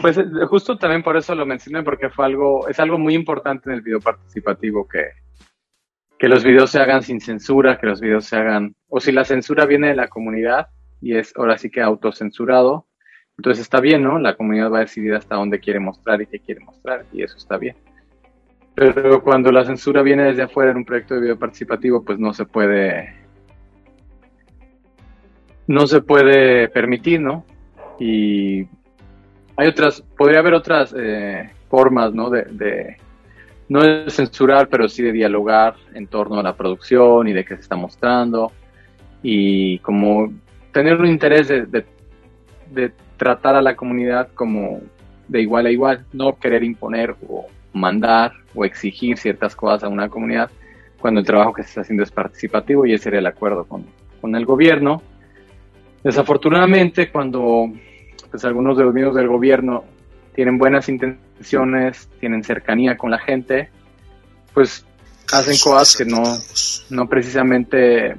Pues 0.00 0.18
eh, 0.18 0.24
justo 0.48 0.76
también 0.76 1.02
por 1.02 1.16
eso 1.16 1.34
lo 1.34 1.44
mencioné, 1.44 1.82
porque 1.82 2.10
fue 2.10 2.26
algo, 2.26 2.68
es 2.68 2.78
algo 2.78 2.98
muy 2.98 3.14
importante 3.14 3.68
en 3.68 3.76
el 3.76 3.82
video 3.82 4.00
participativo 4.00 4.86
que, 4.86 5.04
que 6.18 6.28
los 6.28 6.44
videos 6.44 6.70
se 6.70 6.80
hagan 6.80 7.02
sin 7.02 7.20
censura, 7.20 7.78
que 7.78 7.86
los 7.86 8.00
videos 8.00 8.26
se 8.26 8.36
hagan, 8.36 8.76
o 8.88 9.00
si 9.00 9.10
la 9.10 9.24
censura 9.24 9.66
viene 9.66 9.88
de 9.88 9.96
la 9.96 10.08
comunidad 10.08 10.68
y 11.00 11.16
es 11.16 11.32
ahora 11.36 11.58
sí 11.58 11.70
que 11.70 11.80
autocensurado, 11.80 12.86
entonces 13.36 13.62
está 13.62 13.80
bien, 13.80 14.02
¿no? 14.02 14.18
La 14.18 14.36
comunidad 14.36 14.70
va 14.70 14.78
a 14.78 14.82
decidir 14.82 15.14
hasta 15.14 15.36
dónde 15.36 15.60
quiere 15.60 15.80
mostrar 15.80 16.20
y 16.22 16.26
qué 16.26 16.40
quiere 16.40 16.60
mostrar, 16.60 17.06
y 17.12 17.22
eso 17.22 17.36
está 17.36 17.56
bien. 17.56 17.76
Pero 18.78 19.20
cuando 19.24 19.50
la 19.50 19.64
censura 19.64 20.02
viene 20.02 20.22
desde 20.22 20.42
afuera 20.42 20.70
en 20.70 20.76
un 20.76 20.84
proyecto 20.84 21.14
de 21.14 21.22
video 21.22 21.36
participativo, 21.36 22.04
pues 22.04 22.20
no 22.20 22.32
se 22.32 22.44
puede 22.44 23.12
no 25.66 25.88
se 25.88 26.00
puede 26.00 26.68
permitir, 26.68 27.20
¿no? 27.20 27.44
Y 27.98 28.68
hay 29.56 29.66
otras, 29.66 30.00
podría 30.16 30.38
haber 30.38 30.54
otras 30.54 30.94
eh, 30.96 31.50
formas, 31.68 32.14
¿no? 32.14 32.30
De, 32.30 32.96
no 33.68 33.82
de 33.82 34.08
censurar, 34.10 34.68
pero 34.68 34.88
sí 34.88 35.02
de 35.02 35.10
dialogar 35.10 35.74
en 35.92 36.06
torno 36.06 36.38
a 36.38 36.44
la 36.44 36.54
producción 36.54 37.26
y 37.26 37.32
de 37.32 37.44
qué 37.44 37.56
se 37.56 37.62
está 37.62 37.74
mostrando 37.74 38.52
y 39.24 39.80
como 39.80 40.32
tener 40.70 41.00
un 41.00 41.06
interés 41.06 41.48
de 41.48 42.92
tratar 43.16 43.56
a 43.56 43.62
la 43.62 43.74
comunidad 43.74 44.28
como 44.34 44.82
de 45.26 45.40
igual 45.42 45.66
a 45.66 45.70
igual, 45.72 46.06
no 46.12 46.38
querer 46.38 46.62
imponer 46.62 47.16
o 47.28 47.48
mandar 47.78 48.32
o 48.54 48.64
exigir 48.64 49.16
ciertas 49.16 49.56
cosas 49.56 49.84
a 49.84 49.88
una 49.88 50.08
comunidad 50.08 50.50
cuando 51.00 51.20
el 51.20 51.26
trabajo 51.26 51.52
que 51.52 51.62
se 51.62 51.68
está 51.68 51.80
haciendo 51.82 52.02
es 52.02 52.10
participativo 52.10 52.84
y 52.84 52.92
ese 52.92 53.08
era 53.08 53.18
el 53.18 53.26
acuerdo 53.26 53.64
con, 53.64 53.86
con 54.20 54.34
el 54.34 54.44
gobierno. 54.44 55.02
Desafortunadamente, 56.02 57.10
cuando 57.10 57.70
pues, 58.30 58.44
algunos 58.44 58.76
de 58.76 58.84
los 58.84 58.94
miembros 58.94 59.16
del 59.16 59.28
gobierno 59.28 59.84
tienen 60.34 60.58
buenas 60.58 60.88
intenciones, 60.88 62.08
tienen 62.20 62.44
cercanía 62.44 62.96
con 62.96 63.10
la 63.10 63.18
gente, 63.18 63.70
pues 64.54 64.84
hacen 65.32 65.56
cosas 65.62 65.96
que 65.96 66.04
no, 66.04 66.22
no 66.90 67.08
precisamente 67.08 68.16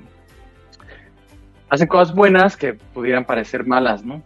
hacen 1.70 1.88
cosas 1.88 2.14
buenas 2.14 2.58
que 2.58 2.74
pudieran 2.74 3.26
parecer 3.26 3.66
malas, 3.66 4.04
¿no? 4.04 4.24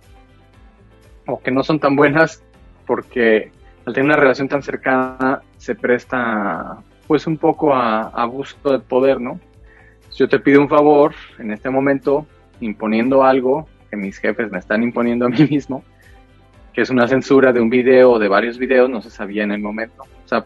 O 1.27 1.39
que 1.41 1.51
no 1.51 1.63
son 1.63 1.79
tan 1.79 1.95
buenas 1.95 2.41
porque 2.85 3.51
al 3.85 3.93
tener 3.93 4.05
una 4.05 4.15
relación 4.15 4.47
tan 4.47 4.63
cercana 4.63 5.41
se 5.57 5.75
presta 5.75 6.77
pues 7.07 7.27
un 7.27 7.37
poco 7.37 7.73
a, 7.73 8.03
abuso 8.09 8.57
de 8.71 8.79
poder, 8.79 9.19
¿no? 9.19 9.39
Yo 10.15 10.27
te 10.27 10.39
pido 10.39 10.61
un 10.61 10.69
favor 10.69 11.13
en 11.39 11.51
este 11.51 11.69
momento 11.69 12.25
imponiendo 12.59 13.23
algo 13.23 13.67
que 13.89 13.97
mis 13.97 14.17
jefes 14.17 14.51
me 14.51 14.59
están 14.59 14.83
imponiendo 14.83 15.25
a 15.25 15.29
mí 15.29 15.47
mismo, 15.49 15.83
que 16.71 16.81
es 16.81 16.89
una 16.89 17.07
censura 17.07 17.51
de 17.51 17.59
un 17.59 17.69
video 17.69 18.11
o 18.11 18.19
de 18.19 18.27
varios 18.27 18.57
videos, 18.57 18.89
no 18.89 19.01
se 19.01 19.09
sabía 19.09 19.43
en 19.43 19.51
el 19.51 19.59
momento. 19.59 20.03
O 20.03 20.27
sea, 20.27 20.45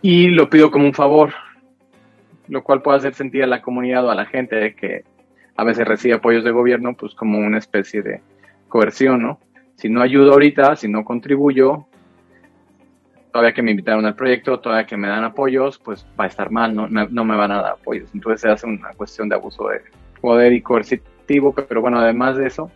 y 0.00 0.28
lo 0.28 0.50
pido 0.50 0.70
como 0.70 0.86
un 0.86 0.94
favor, 0.94 1.32
lo 2.48 2.64
cual 2.64 2.82
puede 2.82 2.98
hacer 2.98 3.14
sentir 3.14 3.44
a 3.44 3.46
la 3.46 3.62
comunidad 3.62 4.04
o 4.06 4.10
a 4.10 4.14
la 4.16 4.26
gente 4.26 4.74
que 4.74 5.04
a 5.56 5.64
veces 5.64 5.86
recibe 5.86 6.14
apoyos 6.14 6.42
de 6.42 6.50
gobierno, 6.50 6.94
pues 6.94 7.14
como 7.14 7.38
una 7.38 7.58
especie 7.58 8.02
de 8.02 8.20
coerción, 8.68 9.22
¿no? 9.22 9.38
Si 9.82 9.88
no 9.88 10.00
ayudo 10.00 10.34
ahorita, 10.34 10.76
si 10.76 10.86
no 10.86 11.04
contribuyo, 11.04 11.86
todavía 13.32 13.52
que 13.52 13.62
me 13.62 13.72
invitaron 13.72 14.06
al 14.06 14.14
proyecto, 14.14 14.60
todavía 14.60 14.86
que 14.86 14.96
me 14.96 15.08
dan 15.08 15.24
apoyos, 15.24 15.76
pues 15.80 16.06
va 16.18 16.22
a 16.22 16.26
estar 16.28 16.52
mal, 16.52 16.72
no, 16.72 16.86
me 16.88 17.36
van 17.36 17.50
a 17.50 17.62
dar 17.62 17.72
apoyos. 17.72 18.08
Entonces 18.14 18.42
se 18.42 18.48
hace 18.48 18.64
una 18.68 18.90
cuestión 18.90 19.28
de 19.28 19.34
abuso 19.34 19.66
de 19.66 19.80
poder 20.20 20.52
y 20.52 20.62
coercitivo, 20.62 21.52
pero 21.52 21.80
bueno, 21.80 21.98
además 21.98 22.36
de 22.36 22.46
eso, 22.46 22.70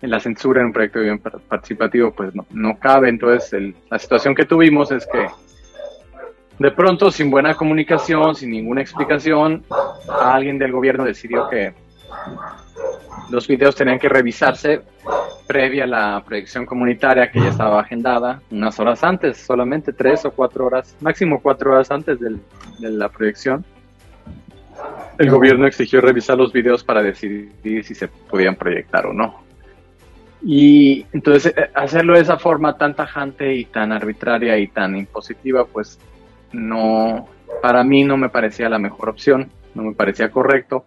en 0.00 0.08
la 0.08 0.18
censura 0.18 0.62
en 0.62 0.68
un 0.68 0.72
proyecto 0.72 1.00
bien 1.00 1.18
participativo, 1.18 2.10
pues 2.10 2.32
no, 2.34 2.78
cabe. 2.78 3.10
Entonces 3.10 3.74
la 3.90 3.98
situación 3.98 4.34
que 4.34 4.46
tuvimos 4.46 4.90
es 4.92 5.06
que 5.06 5.26
de 6.58 6.70
pronto, 6.70 7.10
sin 7.10 7.30
buena 7.30 7.54
comunicación, 7.54 8.34
sin 8.34 8.52
ninguna 8.52 8.80
explicación, 8.80 9.62
alguien 10.08 10.58
del 10.58 10.72
gobierno 10.72 11.04
decidió 11.04 11.50
que 11.50 11.74
los 13.30 13.46
videos 13.46 13.76
tenían 13.76 13.98
que 13.98 14.08
revisarse 14.08 14.82
previa 15.46 15.84
a 15.84 15.86
la 15.86 16.22
proyección 16.24 16.64
comunitaria 16.64 17.30
que 17.30 17.40
ya 17.40 17.48
estaba 17.48 17.80
agendada, 17.80 18.40
unas 18.50 18.78
horas 18.78 19.02
antes, 19.02 19.36
solamente 19.36 19.92
tres 19.92 20.24
o 20.24 20.30
cuatro 20.30 20.66
horas, 20.66 20.96
máximo 21.00 21.40
cuatro 21.40 21.72
horas 21.72 21.90
antes 21.90 22.18
de 22.20 22.38
la 22.78 23.08
proyección. 23.08 23.64
El 25.18 25.28
gobierno 25.30 25.66
exigió 25.66 26.00
revisar 26.00 26.38
los 26.38 26.52
videos 26.52 26.84
para 26.84 27.02
decidir 27.02 27.52
si 27.84 27.94
se 27.94 28.08
podían 28.08 28.54
proyectar 28.54 29.06
o 29.06 29.12
no. 29.12 29.42
Y 30.42 31.04
entonces 31.12 31.52
hacerlo 31.74 32.14
de 32.14 32.20
esa 32.20 32.38
forma 32.38 32.78
tan 32.78 32.94
tajante 32.94 33.54
y 33.54 33.66
tan 33.66 33.92
arbitraria 33.92 34.56
y 34.56 34.68
tan 34.68 34.96
impositiva, 34.96 35.66
pues 35.66 35.98
no, 36.52 37.28
para 37.60 37.84
mí 37.84 38.04
no 38.04 38.16
me 38.16 38.28
parecía 38.28 38.68
la 38.68 38.78
mejor 38.78 39.10
opción, 39.10 39.50
no 39.74 39.82
me 39.82 39.92
parecía 39.94 40.30
correcto, 40.30 40.86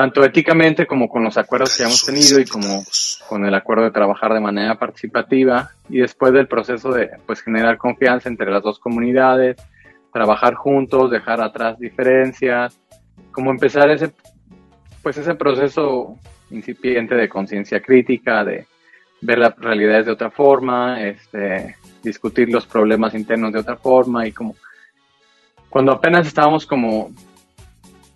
tanto 0.00 0.24
éticamente 0.24 0.86
como 0.86 1.10
con 1.10 1.22
los 1.24 1.36
acuerdos 1.36 1.76
que 1.76 1.82
hemos 1.82 2.06
tenido 2.06 2.40
y 2.40 2.46
como 2.46 2.82
con 3.28 3.44
el 3.44 3.54
acuerdo 3.54 3.84
de 3.84 3.90
trabajar 3.90 4.32
de 4.32 4.40
manera 4.40 4.78
participativa 4.78 5.72
y 5.90 5.98
después 5.98 6.32
del 6.32 6.48
proceso 6.48 6.90
de 6.90 7.10
pues 7.26 7.42
generar 7.42 7.76
confianza 7.76 8.30
entre 8.30 8.50
las 8.50 8.62
dos 8.62 8.78
comunidades, 8.78 9.58
trabajar 10.10 10.54
juntos, 10.54 11.10
dejar 11.10 11.42
atrás 11.42 11.78
diferencias, 11.78 12.80
como 13.30 13.50
empezar 13.50 13.90
ese 13.90 14.10
pues 15.02 15.18
ese 15.18 15.34
proceso 15.34 16.16
incipiente 16.50 17.14
de 17.14 17.28
conciencia 17.28 17.82
crítica, 17.82 18.42
de 18.42 18.66
ver 19.20 19.36
las 19.36 19.54
realidades 19.58 20.06
de 20.06 20.12
otra 20.12 20.30
forma, 20.30 21.02
este, 21.02 21.76
discutir 22.02 22.48
los 22.48 22.66
problemas 22.66 23.12
internos 23.12 23.52
de 23.52 23.58
otra 23.58 23.76
forma 23.76 24.26
y 24.26 24.32
como 24.32 24.56
cuando 25.68 25.92
apenas 25.92 26.26
estábamos 26.26 26.64
como 26.64 27.10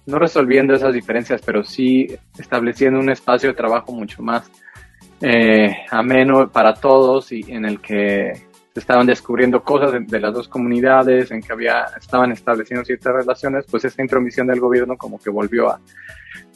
no 0.06 0.18
resolviendo 0.18 0.74
esas 0.74 0.92
diferencias, 0.92 1.42
pero 1.44 1.64
sí 1.64 2.08
estableciendo 2.38 2.98
un 3.00 3.10
espacio 3.10 3.50
de 3.50 3.54
trabajo 3.54 3.92
mucho 3.92 4.22
más 4.22 4.50
eh, 5.20 5.74
ameno 5.90 6.50
para 6.50 6.74
todos 6.74 7.32
y 7.32 7.40
en 7.48 7.64
el 7.64 7.80
que 7.80 8.32
se 8.74 8.80
estaban 8.80 9.06
descubriendo 9.06 9.62
cosas 9.62 9.92
de, 10.06 10.20
las 10.20 10.34
dos 10.34 10.48
comunidades, 10.48 11.30
en 11.30 11.40
que 11.40 11.52
había, 11.52 11.84
estaban 11.96 12.32
estableciendo 12.32 12.84
ciertas 12.84 13.14
relaciones, 13.14 13.64
pues 13.70 13.84
esta 13.84 14.02
intromisión 14.02 14.48
del 14.48 14.58
gobierno 14.58 14.96
como 14.96 15.18
que 15.18 15.30
volvió 15.30 15.70
a, 15.70 15.80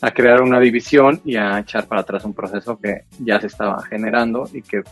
a 0.01 0.11
crear 0.11 0.43
una 0.43 0.59
división 0.59 1.21
y 1.25 1.37
a 1.37 1.61
echar 1.61 1.87
para 1.87 2.01
atrás 2.01 2.25
un 2.25 2.35
proceso 2.35 2.79
que 2.79 3.05
ya 3.21 3.41
se 3.41 3.47
estaba 3.47 3.81
generando 3.85 4.49
y 4.53 4.63
que 4.63 4.83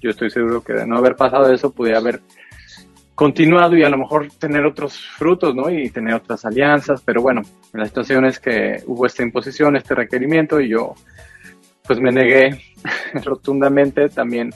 yo 0.00 0.10
estoy 0.10 0.30
seguro 0.30 0.62
que 0.62 0.72
de 0.72 0.86
no 0.86 0.96
haber 0.96 1.14
pasado 1.14 1.52
eso 1.52 1.70
pudiera 1.70 1.98
haber 1.98 2.20
continuado 3.20 3.76
y 3.76 3.82
a 3.82 3.90
lo 3.90 3.98
mejor 3.98 4.28
tener 4.38 4.64
otros 4.64 4.98
frutos, 4.98 5.54
¿no? 5.54 5.68
Y 5.68 5.90
tener 5.90 6.14
otras 6.14 6.46
alianzas, 6.46 7.02
pero 7.04 7.20
bueno, 7.20 7.42
la 7.74 7.84
situación 7.84 8.24
es 8.24 8.40
que 8.40 8.82
hubo 8.86 9.04
esta 9.04 9.22
imposición, 9.22 9.76
este 9.76 9.94
requerimiento 9.94 10.58
y 10.58 10.70
yo 10.70 10.94
pues 11.86 12.00
me 12.00 12.12
negué 12.12 12.58
rotundamente 13.22 14.08
también 14.08 14.54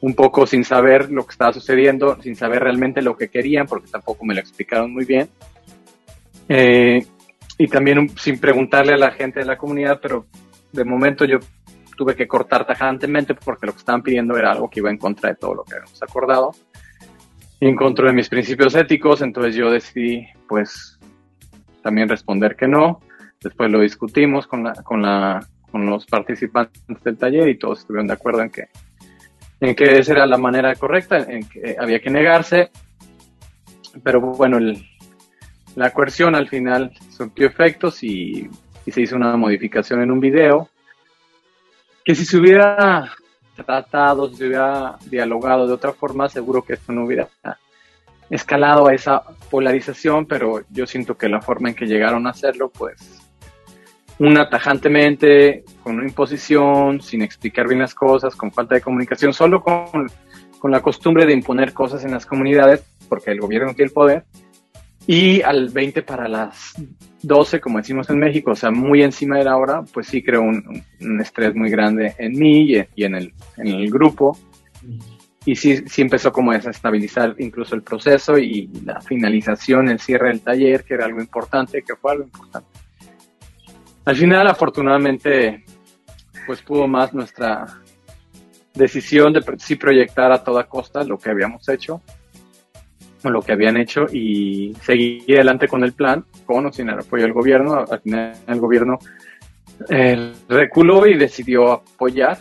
un 0.00 0.14
poco 0.14 0.44
sin 0.44 0.64
saber 0.64 1.08
lo 1.12 1.24
que 1.24 1.30
estaba 1.30 1.52
sucediendo, 1.52 2.20
sin 2.20 2.34
saber 2.34 2.64
realmente 2.64 3.00
lo 3.00 3.16
que 3.16 3.28
querían, 3.28 3.68
porque 3.68 3.86
tampoco 3.92 4.24
me 4.24 4.34
lo 4.34 4.40
explicaron 4.40 4.92
muy 4.92 5.04
bien. 5.04 5.28
Eh, 6.48 7.06
y 7.58 7.68
también 7.68 8.08
sin 8.18 8.40
preguntarle 8.40 8.94
a 8.94 8.98
la 8.98 9.12
gente 9.12 9.38
de 9.38 9.46
la 9.46 9.56
comunidad, 9.56 10.00
pero 10.02 10.26
de 10.72 10.84
momento 10.84 11.24
yo 11.26 11.38
tuve 11.96 12.16
que 12.16 12.26
cortar 12.26 12.66
tajantemente 12.66 13.36
porque 13.36 13.66
lo 13.66 13.72
que 13.72 13.78
estaban 13.78 14.02
pidiendo 14.02 14.36
era 14.36 14.50
algo 14.50 14.68
que 14.68 14.80
iba 14.80 14.90
en 14.90 14.98
contra 14.98 15.30
de 15.30 15.36
todo 15.36 15.54
lo 15.54 15.62
que 15.62 15.74
habíamos 15.74 16.02
acordado 16.02 16.50
en 17.60 17.76
contra 17.76 18.08
de 18.08 18.14
mis 18.14 18.28
principios 18.28 18.74
éticos, 18.74 19.20
entonces 19.20 19.54
yo 19.54 19.70
decidí 19.70 20.26
pues 20.48 20.98
también 21.82 22.08
responder 22.08 22.56
que 22.56 22.66
no. 22.66 23.00
Después 23.42 23.70
lo 23.70 23.80
discutimos 23.80 24.46
con, 24.46 24.64
la, 24.64 24.72
con, 24.74 25.02
la, 25.02 25.46
con 25.70 25.86
los 25.86 26.06
participantes 26.06 26.82
del 27.04 27.18
taller 27.18 27.48
y 27.48 27.58
todos 27.58 27.80
estuvieron 27.80 28.06
de 28.06 28.14
acuerdo 28.14 28.42
en 28.42 28.50
que, 28.50 28.68
en 29.60 29.74
que 29.74 29.98
esa 29.98 30.12
era 30.12 30.26
la 30.26 30.38
manera 30.38 30.74
correcta, 30.74 31.18
en 31.18 31.48
que 31.48 31.76
había 31.78 32.00
que 32.00 32.10
negarse. 32.10 32.70
Pero 34.02 34.20
bueno, 34.20 34.58
el, 34.58 34.86
la 35.76 35.90
coerción 35.90 36.34
al 36.34 36.48
final 36.48 36.92
surtió 37.10 37.46
efectos 37.46 38.02
y, 38.02 38.48
y 38.86 38.90
se 38.90 39.02
hizo 39.02 39.16
una 39.16 39.36
modificación 39.36 40.02
en 40.02 40.10
un 40.10 40.20
video 40.20 40.68
que 42.04 42.14
si 42.14 42.24
se 42.24 42.38
hubiera 42.38 43.12
tratado, 43.64 44.28
si 44.28 44.44
hubiera 44.44 44.98
dialogado 45.06 45.66
de 45.66 45.74
otra 45.74 45.92
forma, 45.92 46.28
seguro 46.28 46.62
que 46.62 46.74
esto 46.74 46.92
no 46.92 47.04
hubiera 47.04 47.28
escalado 48.28 48.86
a 48.88 48.94
esa 48.94 49.22
polarización, 49.50 50.26
pero 50.26 50.60
yo 50.70 50.86
siento 50.86 51.16
que 51.16 51.28
la 51.28 51.40
forma 51.40 51.70
en 51.70 51.74
que 51.74 51.86
llegaron 51.86 52.26
a 52.26 52.30
hacerlo, 52.30 52.70
pues, 52.70 53.20
una 54.18 54.48
tajantemente, 54.50 55.64
con 55.82 55.96
una 55.96 56.06
imposición, 56.06 57.00
sin 57.00 57.22
explicar 57.22 57.66
bien 57.66 57.80
las 57.80 57.94
cosas, 57.94 58.36
con 58.36 58.52
falta 58.52 58.74
de 58.74 58.82
comunicación, 58.82 59.32
solo 59.32 59.62
con 59.62 60.70
la 60.70 60.82
costumbre 60.82 61.26
de 61.26 61.32
imponer 61.32 61.72
cosas 61.72 62.04
en 62.04 62.10
las 62.10 62.26
comunidades, 62.26 62.84
porque 63.08 63.30
el 63.30 63.40
gobierno 63.40 63.74
tiene 63.74 63.88
el 63.88 63.92
poder, 63.92 64.24
y 65.12 65.42
al 65.42 65.70
20 65.70 66.02
para 66.02 66.28
las 66.28 66.72
12, 67.22 67.60
como 67.60 67.78
decimos 67.78 68.08
en 68.10 68.20
México, 68.20 68.52
o 68.52 68.54
sea, 68.54 68.70
muy 68.70 69.02
encima 69.02 69.38
de 69.38 69.44
la 69.44 69.56
hora, 69.56 69.82
pues 69.92 70.06
sí 70.06 70.22
creo 70.22 70.42
un, 70.42 70.84
estrés 71.20 71.52
muy 71.52 71.68
grande 71.68 72.14
en 72.16 72.38
mí 72.38 72.72
y, 72.72 72.86
y, 72.94 73.04
en, 73.04 73.16
el, 73.16 73.34
en 73.56 73.66
el 73.66 73.90
grupo. 73.90 74.38
Y 75.44 75.56
sí, 75.56 75.82
sí 75.88 76.02
empezó 76.02 76.30
como 76.30 76.52
a 76.52 76.58
desestabilizar 76.58 77.34
incluso 77.38 77.74
el 77.74 77.82
proceso 77.82 78.38
y 78.38 78.70
la 78.84 79.00
finalización, 79.00 79.88
el 79.88 79.98
cierre 79.98 80.28
del 80.28 80.42
taller, 80.42 80.84
que 80.84 80.94
era 80.94 81.06
algo 81.06 81.20
importante, 81.20 81.82
que 81.82 81.96
fue 81.96 82.12
algo 82.12 82.22
importante. 82.22 82.68
Al 84.04 84.14
final, 84.14 84.46
afortunadamente, 84.46 85.64
pues 86.46 86.62
pudo 86.62 86.86
más 86.86 87.12
nuestra 87.12 87.66
decisión 88.74 89.32
de 89.32 89.42
sí 89.58 89.74
proyectar 89.74 90.30
a 90.30 90.44
toda 90.44 90.68
costa 90.68 91.02
lo 91.02 91.18
que 91.18 91.30
habíamos 91.30 91.68
hecho 91.68 92.00
lo 93.28 93.42
que 93.42 93.52
habían 93.52 93.76
hecho 93.76 94.06
y 94.10 94.74
seguir 94.82 95.24
adelante 95.34 95.68
con 95.68 95.84
el 95.84 95.92
plan, 95.92 96.24
con 96.46 96.66
o 96.66 96.72
sin 96.72 96.88
el 96.88 97.00
apoyo 97.00 97.24
del 97.24 97.32
gobierno. 97.32 97.84
Al 97.90 98.00
final 98.00 98.32
el 98.46 98.60
gobierno 98.60 98.98
eh, 99.88 100.32
reculó 100.48 101.06
y 101.06 101.18
decidió 101.18 101.72
apoyar. 101.72 102.38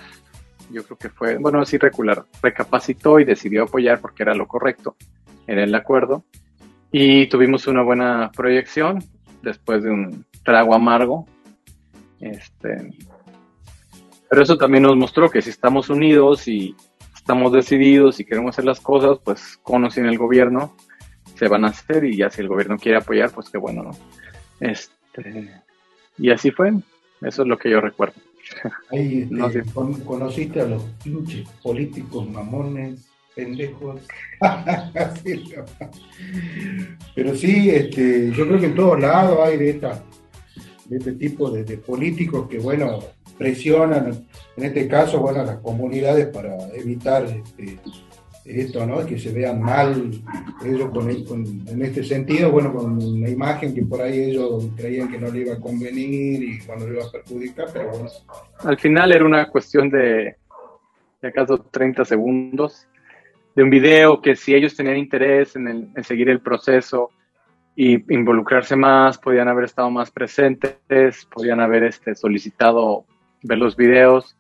Yo 0.72 0.84
creo 0.84 0.98
que 0.98 1.10
fue, 1.10 1.38
bueno, 1.38 1.66
sí 1.66 1.78
recular, 1.78 2.24
recapacitó 2.42 3.20
y 3.20 3.26
decidió 3.26 3.64
apoyar 3.64 4.00
porque 4.00 4.24
era 4.24 4.36
lo 4.36 4.48
correcto, 4.48 4.96
era 5.48 5.64
el 5.64 5.76
acuerdo. 5.76 6.24
Y 6.92 7.28
tuvimos 7.28 7.68
una 7.68 7.82
buena 7.82 8.32
proyección 8.36 9.04
después 9.42 9.84
de 9.84 9.92
un 9.92 10.26
trago 10.44 10.74
amargo. 10.74 11.26
Este, 12.20 12.94
pero 14.30 14.44
eso 14.44 14.58
también 14.58 14.84
nos 14.84 14.96
mostró 14.96 15.30
que 15.30 15.42
si 15.42 15.50
estamos 15.50 15.90
unidos 15.90 16.48
y 16.48 16.76
estamos 17.30 17.54
decididos 17.54 18.20
y 18.20 18.26
queremos 18.26 18.56
hacer 18.56 18.66
las 18.66 18.80
cosas, 18.80 19.20
pues 19.24 19.60
con 19.62 19.84
o 19.86 19.92
sin 19.92 20.08
el 20.08 20.18
gobierno 20.18 20.76
se 21.38 21.48
van 21.48 21.64
a 21.64 21.68
hacer 21.68 22.04
y 22.04 22.18
ya 22.18 22.32
si 22.32 22.42
el 22.42 22.48
gobierno 22.48 22.76
quiere 22.76 22.98
apoyar, 22.98 23.30
pues 23.30 23.52
qué 23.52 23.60
bueno, 23.60 23.84
¿no? 23.84 23.92
Este, 24.60 25.52
y 26.18 26.32
así 26.32 26.50
fue, 26.50 26.70
eso 27.22 27.42
es 27.44 27.48
lo 27.48 27.56
que 27.60 27.70
yo 27.70 27.82
recuerdo. 27.82 28.16
Ahí 28.90 29.22
este, 29.22 29.36
No 29.36 29.52
sé. 29.52 29.62
con- 29.76 29.94
conociste 30.02 30.60
a 30.62 30.66
los 30.66 30.82
pinches 31.04 31.48
políticos 31.62 32.28
mamones, 32.28 33.08
pendejos. 33.36 34.02
Sí. 35.24 35.54
Pero 37.14 37.36
sí, 37.36 37.70
este, 37.70 38.32
yo 38.32 38.48
creo 38.48 38.60
que 38.60 38.66
en 38.66 38.76
todos 38.76 39.00
lados 39.00 39.38
hay 39.46 39.56
de, 39.58 39.70
esta, 39.70 40.04
de 40.86 40.98
este 40.98 41.12
tipo 41.14 41.52
de, 41.52 41.64
de 41.64 41.78
políticos 41.78 42.48
que, 42.50 42.58
bueno, 42.58 43.00
presionan, 43.40 44.28
en 44.58 44.64
este 44.64 44.88
caso, 44.88 45.20
bueno, 45.20 45.40
a 45.40 45.46
las 45.46 45.58
comunidades 45.60 46.28
para 46.28 46.56
evitar 46.76 47.24
este, 47.24 47.80
esto, 48.46 48.86
¿no? 48.86 49.06
Que 49.06 49.18
se 49.18 49.32
vean 49.32 49.62
mal 49.62 50.12
ellos 50.66 50.90
con, 50.92 51.24
con- 51.24 51.68
en 51.68 51.82
este 51.82 52.04
sentido, 52.04 52.52
bueno, 52.52 52.74
con 52.74 53.02
una 53.02 53.30
imagen 53.30 53.74
que 53.74 53.84
por 53.84 54.02
ahí 54.02 54.20
ellos 54.32 54.68
creían 54.76 55.10
que 55.10 55.18
no 55.20 55.32
le 55.32 55.40
iba 55.42 55.54
a 55.54 55.60
convenir 55.60 56.44
y 56.44 56.60
cuando 56.60 56.88
le 56.88 56.96
iba 56.98 57.06
a 57.06 57.12
perjudicar, 57.12 57.68
pero 57.72 57.90
bueno, 57.92 58.10
Al 58.64 58.78
final 58.78 59.12
era 59.14 59.26
una 59.26 59.48
cuestión 59.50 59.90
de, 59.90 60.36
de 61.22 61.28
acaso 61.28 61.58
30 61.72 62.04
segundos 62.06 62.86
de 63.56 63.64
un 63.64 63.70
video 63.70 64.22
que 64.22 64.36
si 64.36 64.54
ellos 64.54 64.76
tenían 64.76 64.98
interés 64.98 65.56
en, 65.56 65.68
el- 65.68 65.90
en 65.96 66.04
seguir 66.04 66.30
el 66.30 66.42
proceso 66.42 67.12
y 67.76 68.14
involucrarse 68.14 68.76
más, 68.76 69.18
podían 69.18 69.48
haber 69.48 69.64
estado 69.66 69.90
más 69.90 70.12
presentes, 70.12 70.76
podían 71.34 71.62
haber 71.62 71.84
este, 71.84 72.14
solicitado 72.16 73.06
ver 73.44 73.58
los 73.58 73.76
videos 73.76 74.36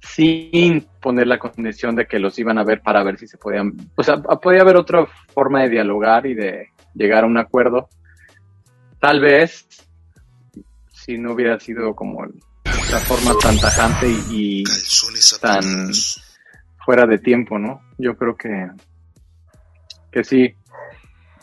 sin 0.00 0.86
poner 1.00 1.26
la 1.26 1.38
condición 1.38 1.96
de 1.96 2.06
que 2.06 2.18
los 2.18 2.38
iban 2.38 2.58
a 2.58 2.64
ver 2.64 2.80
para 2.80 3.02
ver 3.02 3.18
si 3.18 3.26
se 3.26 3.38
podían, 3.38 3.74
o 3.96 4.02
sea, 4.02 4.18
podía 4.18 4.60
haber 4.60 4.76
otra 4.76 5.06
forma 5.32 5.62
de 5.62 5.70
dialogar 5.70 6.26
y 6.26 6.34
de 6.34 6.68
llegar 6.94 7.24
a 7.24 7.26
un 7.26 7.38
acuerdo. 7.38 7.88
Tal 9.00 9.20
vez 9.20 9.66
si 10.90 11.18
no 11.18 11.32
hubiera 11.32 11.58
sido 11.60 11.94
como 11.94 12.24
la 12.24 12.98
forma 12.98 13.32
tan 13.40 13.58
tajante 13.58 14.08
y, 14.30 14.64
tan 15.40 15.90
fuera 16.84 17.06
de 17.06 17.18
tiempo, 17.18 17.58
¿no? 17.58 17.80
Yo 17.98 18.16
creo 18.16 18.36
que, 18.36 18.68
que 20.10 20.24
sí. 20.24 20.54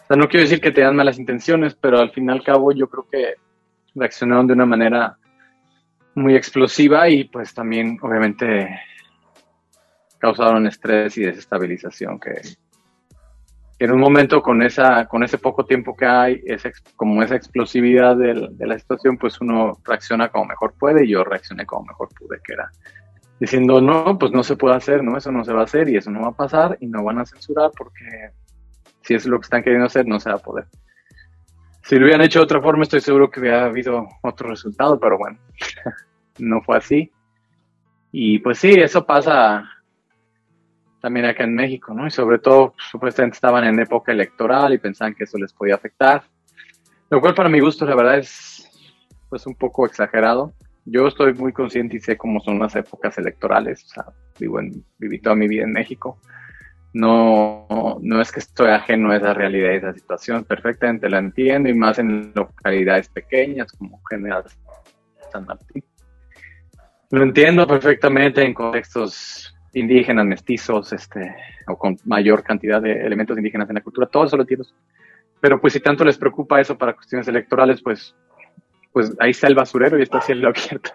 O 0.04 0.08
sea, 0.08 0.18
no 0.18 0.28
quiero 0.28 0.44
decir 0.44 0.60
que 0.60 0.72
tenían 0.72 0.96
malas 0.96 1.18
intenciones, 1.18 1.76
pero 1.76 2.00
al 2.00 2.12
fin 2.12 2.30
y 2.30 2.32
al 2.32 2.44
cabo 2.44 2.72
yo 2.74 2.88
creo 2.88 3.08
que 3.10 3.36
reaccionaron 3.96 4.48
de 4.48 4.54
una 4.54 4.66
manera 4.66 5.18
muy 6.16 6.36
explosiva 6.36 7.10
y 7.10 7.26
pues 7.26 7.54
también 7.54 7.98
obviamente 8.02 8.70
causaron 10.20 10.68
estrés 10.68 11.18
y 11.18 11.24
desestabilización 11.24 12.20
que, 12.20 12.42
en 13.80 13.92
un 13.92 14.00
momento 14.00 14.42
con 14.42 14.62
esa 14.62 15.06
con 15.08 15.24
ese 15.24 15.38
poco 15.38 15.66
tiempo 15.66 15.96
que 15.96 16.06
hay 16.06 16.42
esa, 16.46 16.70
como 16.96 17.22
esa 17.24 17.36
explosividad 17.36 18.16
del- 18.16 18.56
de 18.58 18.68
la 18.68 18.80
situación 18.80 19.18
pues 19.18 19.42
uno 19.42 19.78
reacciona 19.84 20.30
como 20.30 20.46
mejor 20.46 20.76
puede 20.80 21.06
y 21.06 21.10
yo 21.10 21.24
reaccioné 21.24 21.66
como 21.66 21.88
mejor 21.88 22.10
pude 22.18 22.40
que 22.44 22.54
era 22.54 22.72
diciendo 23.40 23.82
no 23.82 24.18
pues 24.18 24.32
no 24.32 24.44
se 24.44 24.56
puede 24.56 24.76
hacer 24.76 25.04
no 25.04 25.18
eso 25.18 25.32
no 25.32 25.44
se 25.44 25.52
va 25.52 25.62
a 25.62 25.66
hacer 25.66 25.90
y 25.90 25.98
eso 25.98 26.12
no 26.12 26.22
va 26.22 26.30
a 26.30 26.38
pasar 26.38 26.78
y 26.80 26.88
no 26.88 27.04
van 27.04 27.20
a 27.20 27.26
censurar 27.26 27.72
porque 27.78 28.30
si 29.02 29.16
es 29.16 29.26
lo 29.26 29.40
que 29.40 29.46
están 29.46 29.64
queriendo 29.64 29.88
hacer 29.88 30.08
no 30.08 30.20
se 30.20 30.30
va 30.30 30.36
a 30.36 30.40
poder 30.40 30.66
si 31.84 31.96
lo 31.96 32.06
hubieran 32.06 32.22
hecho 32.22 32.40
de 32.40 32.46
otra 32.46 32.62
forma 32.62 32.84
estoy 32.84 33.02
seguro 33.02 33.30
que 33.30 33.40
hubiera 33.40 33.66
habido 33.66 34.08
otro 34.22 34.50
resultado 34.50 35.00
pero 35.00 35.18
bueno 35.18 35.38
no 36.40 36.62
fue 36.62 36.78
así 36.78 37.12
y 38.12 38.40
pues 38.40 38.60
sí 38.60 38.72
eso 38.72 39.06
pasa 39.06 39.70
también 41.04 41.26
acá 41.26 41.44
en 41.44 41.54
México, 41.54 41.94
¿no? 41.94 42.08
Y 42.08 42.12
sobre 42.12 42.40
todo, 42.40 42.76
supuestamente 42.78 43.36
estaban 43.36 43.66
en 43.66 43.78
época 43.78 44.14
electoral 44.14 44.74
y 44.74 44.78
pensaban 44.78 45.14
que 45.14 45.26
eso 45.26 45.38
les 45.38 45.52
podía 45.52 45.76
afectar. 45.76 46.24
Lo 47.10 47.20
cual 47.20 47.36
para 47.36 47.50
mi 47.50 47.60
gusto, 47.60 47.86
la 47.86 47.94
verdad, 47.94 48.20
es 48.20 48.72
pues 49.28 49.46
un 49.46 49.54
poco 49.54 49.86
exagerado. 49.86 50.54
Yo 50.86 51.06
estoy 51.06 51.34
muy 51.34 51.52
consciente 51.52 51.98
y 51.98 52.00
sé 52.00 52.16
cómo 52.16 52.40
son 52.40 52.58
las 52.58 52.78
épocas 52.78 53.18
electorales. 53.18 53.84
O 53.84 53.88
sea, 53.90 54.06
viví 54.98 55.20
toda 55.20 55.36
mi 55.36 55.50
vida 55.50 55.64
en 55.64 55.74
México. 55.74 56.20
No, 56.94 57.98
no 58.02 58.22
es 58.22 58.32
que 58.32 58.40
estoy 58.40 58.70
ajeno 58.70 59.12
a 59.12 59.18
esa 59.18 59.34
realidad 59.34 59.72
y 59.72 59.78
esa 59.78 59.94
situación. 59.94 60.44
Perfectamente 60.44 61.10
la 61.10 61.18
entiendo 61.18 61.70
y 61.70 61.74
más 61.74 61.98
en 62.00 62.32
localidades 62.36 63.10
pequeñas 63.10 63.72
como 63.74 64.00
General 64.10 64.44
San 65.32 65.46
Martín. 65.46 65.84
Lo 67.10 67.24
entiendo 67.24 67.68
perfectamente 67.68 68.44
en 68.44 68.54
contextos 68.54 69.56
indígenas, 69.74 70.26
mestizos, 70.26 70.94
este, 70.94 71.36
o 71.68 71.78
con 71.78 71.98
mayor 72.06 72.44
cantidad 72.44 72.82
de 72.82 73.06
elementos 73.06 73.38
indígenas 73.38 73.70
en 73.70 73.76
la 73.76 73.82
cultura, 73.82 74.08
todo 74.08 74.26
eso 74.26 74.38
lo 74.38 74.44
entiendo. 74.44 74.66
Pero 75.40 75.60
pues 75.60 75.74
si 75.74 75.80
tanto 75.80 76.06
les 76.06 76.18
preocupa 76.18 76.62
eso 76.62 76.78
para 76.78 76.94
cuestiones 76.94 77.28
electorales, 77.28 77.82
pues, 77.82 78.16
pues 78.92 79.14
ahí 79.20 79.32
está 79.32 79.48
el 79.48 79.56
basurero 79.56 80.00
y 80.00 80.04
está 80.04 80.18
el 80.18 80.24
cielo 80.24 80.50
abierto. 80.50 80.92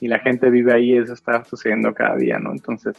Y 0.00 0.08
la 0.08 0.18
gente 0.18 0.50
vive 0.50 0.72
ahí 0.72 0.96
eso 0.96 1.12
está 1.12 1.44
sucediendo 1.44 1.94
cada 1.94 2.16
día, 2.16 2.38
¿no? 2.38 2.50
Entonces, 2.52 2.96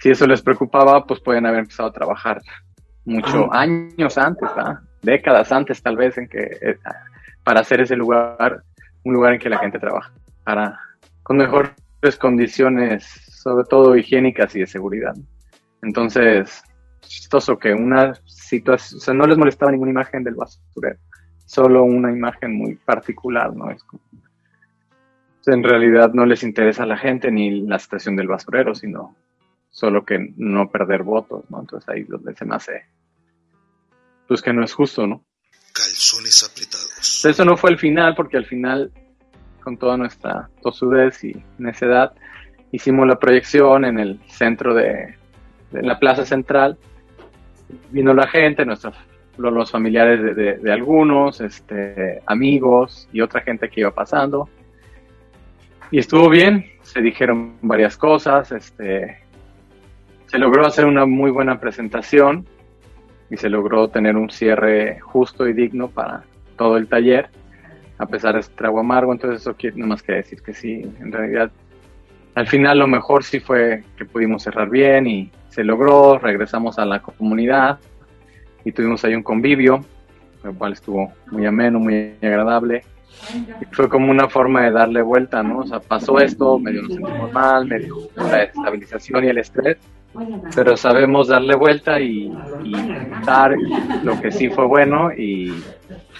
si 0.00 0.10
eso 0.10 0.26
les 0.26 0.42
preocupaba, 0.42 1.04
pues 1.06 1.20
pueden 1.20 1.46
haber 1.46 1.60
empezado 1.60 1.88
a 1.90 1.92
trabajar 1.92 2.40
mucho 3.04 3.52
años 3.52 4.16
antes, 4.18 4.48
¿verdad? 4.56 4.80
décadas 5.02 5.50
antes 5.52 5.82
tal 5.82 5.96
vez 5.96 6.16
en 6.18 6.28
que 6.28 6.58
eh, 6.60 6.78
para 7.44 7.60
hacer 7.60 7.80
ese 7.80 7.96
lugar 7.96 8.62
un 9.04 9.14
lugar 9.14 9.34
en 9.34 9.40
que 9.40 9.48
la 9.48 9.58
gente 9.58 9.78
trabaja 9.78 10.12
para 10.44 10.78
con 11.22 11.38
mejores 11.38 11.72
condiciones 12.18 13.04
sobre 13.04 13.64
todo 13.64 13.96
higiénicas 13.96 14.54
y 14.56 14.60
de 14.60 14.66
seguridad. 14.66 15.14
Entonces 15.82 16.62
chistoso 17.00 17.58
que 17.58 17.72
una 17.72 18.14
situación 18.26 18.98
o 18.98 19.00
sea 19.00 19.14
no 19.14 19.26
les 19.26 19.38
molestaba 19.38 19.72
ninguna 19.72 19.90
imagen 19.90 20.22
del 20.22 20.34
basurero 20.34 20.98
solo 21.46 21.82
una 21.82 22.12
imagen 22.12 22.54
muy 22.54 22.74
particular 22.76 23.54
no 23.54 23.70
es 23.70 23.82
como 23.84 24.02
en 25.46 25.64
realidad 25.64 26.12
no 26.12 26.26
les 26.26 26.42
interesa 26.42 26.82
a 26.82 26.86
la 26.86 26.98
gente 26.98 27.30
ni 27.30 27.62
la 27.62 27.78
situación 27.78 28.14
del 28.14 28.28
basurero 28.28 28.74
sino 28.74 29.16
solo 29.70 30.04
que 30.04 30.32
no 30.36 30.70
perder 30.70 31.02
votos 31.02 31.44
no 31.50 31.60
entonces 31.60 31.88
ahí 31.88 32.00
es 32.02 32.08
donde 32.08 32.34
se 32.34 32.44
me 32.44 32.56
hace 32.56 32.82
pues 34.30 34.42
que 34.42 34.52
no 34.52 34.62
es 34.62 34.72
justo, 34.72 35.08
¿no? 35.08 35.24
Calzones 35.72 36.48
apretados. 36.48 37.24
Eso 37.24 37.44
no 37.44 37.56
fue 37.56 37.70
el 37.70 37.78
final, 37.78 38.14
porque 38.14 38.36
al 38.36 38.46
final, 38.46 38.92
con 39.60 39.76
toda 39.76 39.96
nuestra 39.96 40.48
tosudez 40.62 41.24
y 41.24 41.34
necedad, 41.58 42.12
hicimos 42.70 43.08
la 43.08 43.18
proyección 43.18 43.84
en 43.84 43.98
el 43.98 44.20
centro 44.28 44.72
de, 44.72 45.16
de 45.72 45.82
la 45.82 45.98
plaza 45.98 46.24
central. 46.24 46.78
Vino 47.90 48.14
la 48.14 48.28
gente, 48.28 48.64
nuestros, 48.64 48.94
los 49.36 49.68
familiares 49.68 50.22
de, 50.22 50.34
de, 50.34 50.58
de 50.58 50.72
algunos, 50.72 51.40
este, 51.40 52.22
amigos 52.26 53.08
y 53.12 53.22
otra 53.22 53.40
gente 53.40 53.68
que 53.68 53.80
iba 53.80 53.92
pasando. 53.92 54.48
Y 55.90 55.98
estuvo 55.98 56.30
bien, 56.30 56.70
se 56.82 57.00
dijeron 57.00 57.58
varias 57.62 57.96
cosas, 57.96 58.52
este, 58.52 59.24
se 60.30 60.38
logró 60.38 60.64
hacer 60.64 60.84
una 60.84 61.06
muy 61.06 61.32
buena 61.32 61.58
presentación 61.58 62.46
y 63.30 63.36
se 63.36 63.48
logró 63.48 63.88
tener 63.88 64.16
un 64.16 64.30
cierre 64.30 65.00
justo 65.00 65.48
y 65.48 65.52
digno 65.52 65.88
para 65.88 66.22
todo 66.56 66.76
el 66.76 66.86
taller, 66.86 67.30
a 67.98 68.06
pesar 68.06 68.34
de 68.34 68.40
este 68.40 68.54
trago 68.54 68.78
amargo. 68.78 69.12
Entonces, 69.12 69.40
eso 69.40 69.54
quiere 69.54 69.82
más 69.82 70.04
que 70.04 70.12
decir 70.12 70.40
que 70.40 70.54
sí, 70.54 70.82
en 71.00 71.10
realidad, 71.10 71.50
al 72.36 72.46
final 72.46 72.78
lo 72.78 72.86
mejor 72.86 73.24
sí 73.24 73.40
fue 73.40 73.82
que 73.96 74.04
pudimos 74.04 74.44
cerrar 74.44 74.70
bien 74.70 75.08
y 75.08 75.32
se 75.48 75.64
logró, 75.64 76.16
regresamos 76.16 76.78
a 76.78 76.84
la 76.84 77.02
comunidad 77.02 77.80
y 78.64 78.70
tuvimos 78.70 79.04
ahí 79.04 79.16
un 79.16 79.24
convivio, 79.24 79.84
lo 80.44 80.54
cual 80.54 80.74
estuvo 80.74 81.12
muy 81.32 81.44
ameno, 81.44 81.80
muy 81.80 82.14
agradable. 82.22 82.84
Fue 83.72 83.88
como 83.88 84.12
una 84.12 84.28
forma 84.28 84.62
de 84.62 84.70
darle 84.70 85.02
vuelta, 85.02 85.42
¿no? 85.42 85.58
O 85.58 85.66
sea, 85.66 85.80
pasó 85.80 86.20
esto, 86.20 86.56
medio 86.60 86.82
nos 86.82 86.92
sentimos 86.92 87.32
mal, 87.32 87.66
medio 87.66 87.96
la 88.14 88.36
desestabilización 88.36 89.24
y 89.24 89.26
el 89.26 89.38
estrés, 89.38 89.78
pero 90.54 90.76
sabemos 90.76 91.28
darle 91.28 91.54
vuelta 91.54 92.00
y, 92.00 92.32
y 92.64 92.72
dar 93.24 93.54
lo 94.02 94.20
que 94.20 94.32
sí 94.32 94.48
fue 94.48 94.66
bueno 94.66 95.12
y, 95.12 95.62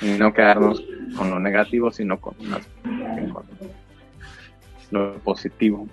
y, 0.01 0.07
no 0.19 0.33
quedarnos 0.33 0.83
con 1.17 1.31
lo 1.31 1.41
negativo, 1.41 1.91
sino 1.91 2.21
con, 2.21 2.35
lo 4.91 5.15
positivo. 5.19 5.89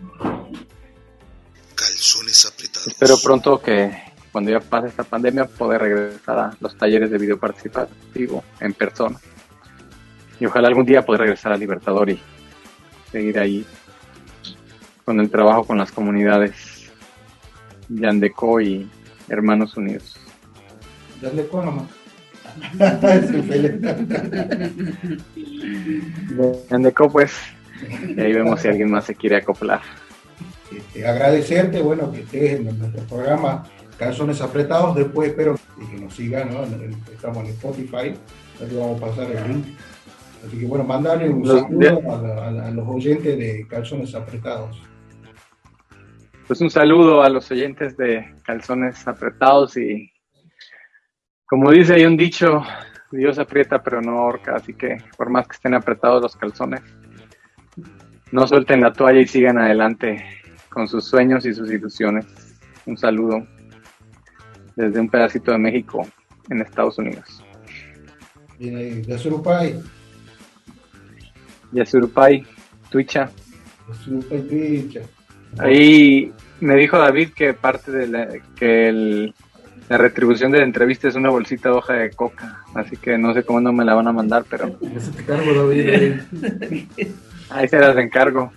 Calzones 1.76 2.46
apretados. 2.46 2.88
Espero 2.88 3.16
pronto 3.24 3.60
que 3.60 3.92
cuando 4.32 4.52
ya 4.52 4.60
pase 4.60 4.88
esta 4.88 5.04
pandemia 5.04 5.46
poder 5.46 5.82
regresar 5.82 6.38
a 6.38 6.58
los 6.60 6.78
talleres 6.78 7.10
de 7.10 7.18
video 7.18 7.40
participativo 7.40 8.44
en 8.60 8.74
persona. 8.74 9.20
Y 10.40 10.46
ojalá 10.46 10.68
algún 10.68 10.86
día 10.86 11.04
poder 11.04 11.22
regresar 11.22 11.52
a 11.52 11.58
Libertador 11.58 12.12
y 12.12 12.20
seguir 13.12 13.40
ahí 13.40 13.66
con 15.04 15.20
el 15.20 15.32
trabajo 15.32 15.64
con 15.64 15.78
las 15.78 15.92
comunidades 15.92 16.77
Yandeco 17.90 18.60
y 18.62 18.90
Hermanos 19.30 19.76
Unidos. 19.78 20.16
Yandeco 21.22 21.64
nomás. 21.64 21.86
Yandeco 26.70 27.10
pues, 27.10 27.34
y 28.16 28.20
ahí 28.20 28.34
vemos 28.34 28.62
si 28.62 28.68
alguien 28.68 28.92
más 28.92 29.06
se 29.06 29.16
quiere 29.16 29.38
acoplar. 29.38 29.82
Este, 30.76 31.08
agradecerte, 31.08 31.82
bueno, 31.82 32.12
que 32.12 32.22
estés 32.22 32.60
en 32.60 32.66
nuestro 32.80 33.02
programa 33.04 33.64
Calzones 33.98 34.42
Apretados, 34.42 34.96
después 34.96 35.30
espero 35.30 35.58
que 35.92 36.00
nos 36.00 36.14
sigan, 36.14 36.54
¿no? 36.54 36.64
Estamos 37.12 37.38
en 37.46 37.46
Spotify, 37.52 38.14
aquí 38.64 38.76
vamos 38.76 39.02
a 39.02 39.06
pasar 39.08 39.32
el 39.32 39.48
link. 39.52 39.66
Así 40.46 40.60
que 40.60 40.66
bueno, 40.66 40.84
mandarle 40.84 41.30
un 41.30 41.48
Los- 41.48 41.62
saludo 41.62 42.02
a, 42.12 42.68
a 42.68 42.72
los 42.72 42.88
oyentes 42.88 43.38
de 43.38 43.66
Calzones 43.68 44.14
Apretados. 44.14 44.80
Pues 46.48 46.62
un 46.62 46.70
saludo 46.70 47.24
a 47.24 47.30
los 47.30 47.52
oyentes 47.52 47.98
de 47.98 48.34
Calzones 48.44 49.06
Apretados 49.06 49.76
y 49.76 50.14
como 51.46 51.72
dice 51.72 51.96
hay 51.96 52.06
un 52.06 52.16
dicho, 52.16 52.64
Dios 53.12 53.38
aprieta 53.38 53.84
pero 53.84 54.02
no 54.02 54.20
ahorca, 54.20 54.56
así 54.56 54.74
que 54.74 54.98
por 55.18 55.30
más 55.30 55.46
que 55.46 55.56
estén 55.56 55.74
apretados 55.74 56.22
los 56.22 56.38
calzones, 56.38 56.82
no 58.32 58.48
suelten 58.48 58.80
la 58.80 58.94
toalla 58.94 59.20
y 59.20 59.28
sigan 59.28 59.58
adelante 59.58 60.24
con 60.70 60.88
sus 60.88 61.06
sueños 61.06 61.46
y 61.46 61.54
sus 61.54 61.70
ilusiones. 61.70 62.26
Un 62.86 62.98
saludo 62.98 63.46
desde 64.78 65.02
un 65.02 65.10
pedacito 65.10 65.52
de 65.52 65.58
México 65.58 66.08
en 66.50 66.62
Estados 66.62 66.98
Unidos. 66.98 67.44
Viene 68.58 68.80
ahí 68.80 69.02
de 69.02 69.18
Surupay, 69.18 69.82
Yasurupay, 71.74 72.46
Tuicha. 72.90 73.30
Ahí 75.60 76.32
me 76.60 76.76
dijo 76.76 76.98
David 76.98 77.30
que 77.36 77.54
parte 77.54 77.92
de 77.92 78.08
la, 78.08 78.28
que 78.56 78.90
el- 78.90 79.34
la 79.90 79.98
retribución 79.98 80.52
de 80.52 80.58
la 80.60 80.66
entrevista 80.66 81.08
es 81.08 81.16
una 81.16 81.30
bolsita 81.30 81.70
de 81.70 81.76
hoja 81.76 81.94
de 81.94 82.10
coca, 82.12 82.62
así 82.76 82.98
que 82.98 83.18
no 83.18 83.34
sé 83.34 83.44
cómo 83.44 83.62
no 83.62 83.72
me 83.72 83.86
la 83.86 83.94
van 83.94 84.08
a 84.08 84.12
mandar, 84.12 84.44
pero 84.50 84.78
Ese 84.96 85.12
te 85.12 85.24
cargo, 85.24 85.54
David. 85.54 85.90
ahí. 85.90 86.20
ahí 87.50 87.68
se 87.70 87.80
las 87.80 87.96
encargo. 87.98 88.52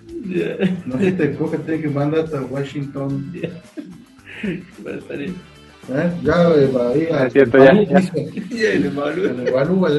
No 0.86 0.98
se 0.98 1.12
te 1.12 1.32
coge, 1.34 1.58
te 1.58 1.80
que 1.80 1.88
mandar 1.88 2.24
hasta 2.24 2.40
Washington. 2.42 3.30
¿Eh? 5.88 6.10
Ya, 6.22 6.48
eh, 6.50 6.70
ahí, 6.94 7.08
Ah, 7.12 7.26
es 7.26 7.32
cierto, 7.32 7.58
ya, 7.58 7.72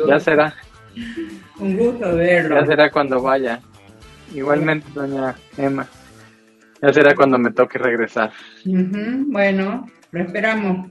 Ya 0.08 0.20
será, 0.20 0.54
Un 1.60 1.78
gusto 1.78 2.16
verlo. 2.16 2.56
ya 2.60 2.66
será 2.66 2.90
cuando 2.92 3.22
vaya. 3.22 3.60
Igualmente, 4.34 4.88
doña 4.94 5.36
Emma. 5.58 5.88
Ya 6.82 6.94
será 6.94 7.14
cuando 7.16 7.38
me 7.38 7.52
toque 7.52 7.78
regresar. 7.78 8.32
Ujú, 8.66 9.26
Bueno, 9.32 9.86
lo 10.12 10.22
esperamos. 10.24 10.90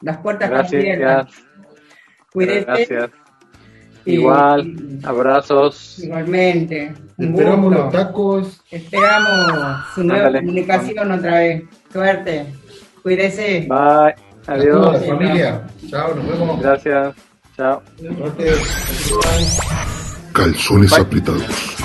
Las 0.00 0.18
puertas 0.18 0.50
están 0.50 0.66
abiertas. 0.66 1.26
Gracias. 1.26 1.44
Cuídese. 2.32 2.64
Gracias. 2.64 3.10
y- 4.04 4.14
Igual, 4.14 4.74
abrazos. 5.04 5.98
Igualmente. 6.00 6.92
Un 7.18 7.26
Esperamos 7.34 7.66
gusto. 7.66 7.82
los 7.84 7.92
tacos. 7.92 8.62
Esperamos 8.70 9.84
su 9.94 10.02
nueva 10.04 10.26
Ándale. 10.26 10.40
comunicación 10.40 11.12
otra 11.12 11.34
vez. 11.38 11.62
Suerte. 11.92 12.46
Cuídese. 13.02 13.66
Bye. 13.68 14.14
Adiós. 14.48 14.92
la 14.92 15.00
familia. 15.08 15.66
Chao, 15.88 16.14
nos 16.16 16.26
vemos. 16.28 16.60
Gracias. 16.60 17.14
Chao. 17.56 17.82
Calzones 20.32 20.92
apretados. 20.94 21.76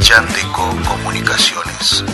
Yandeco 0.00 0.76
Comunicaciones. 0.84 2.04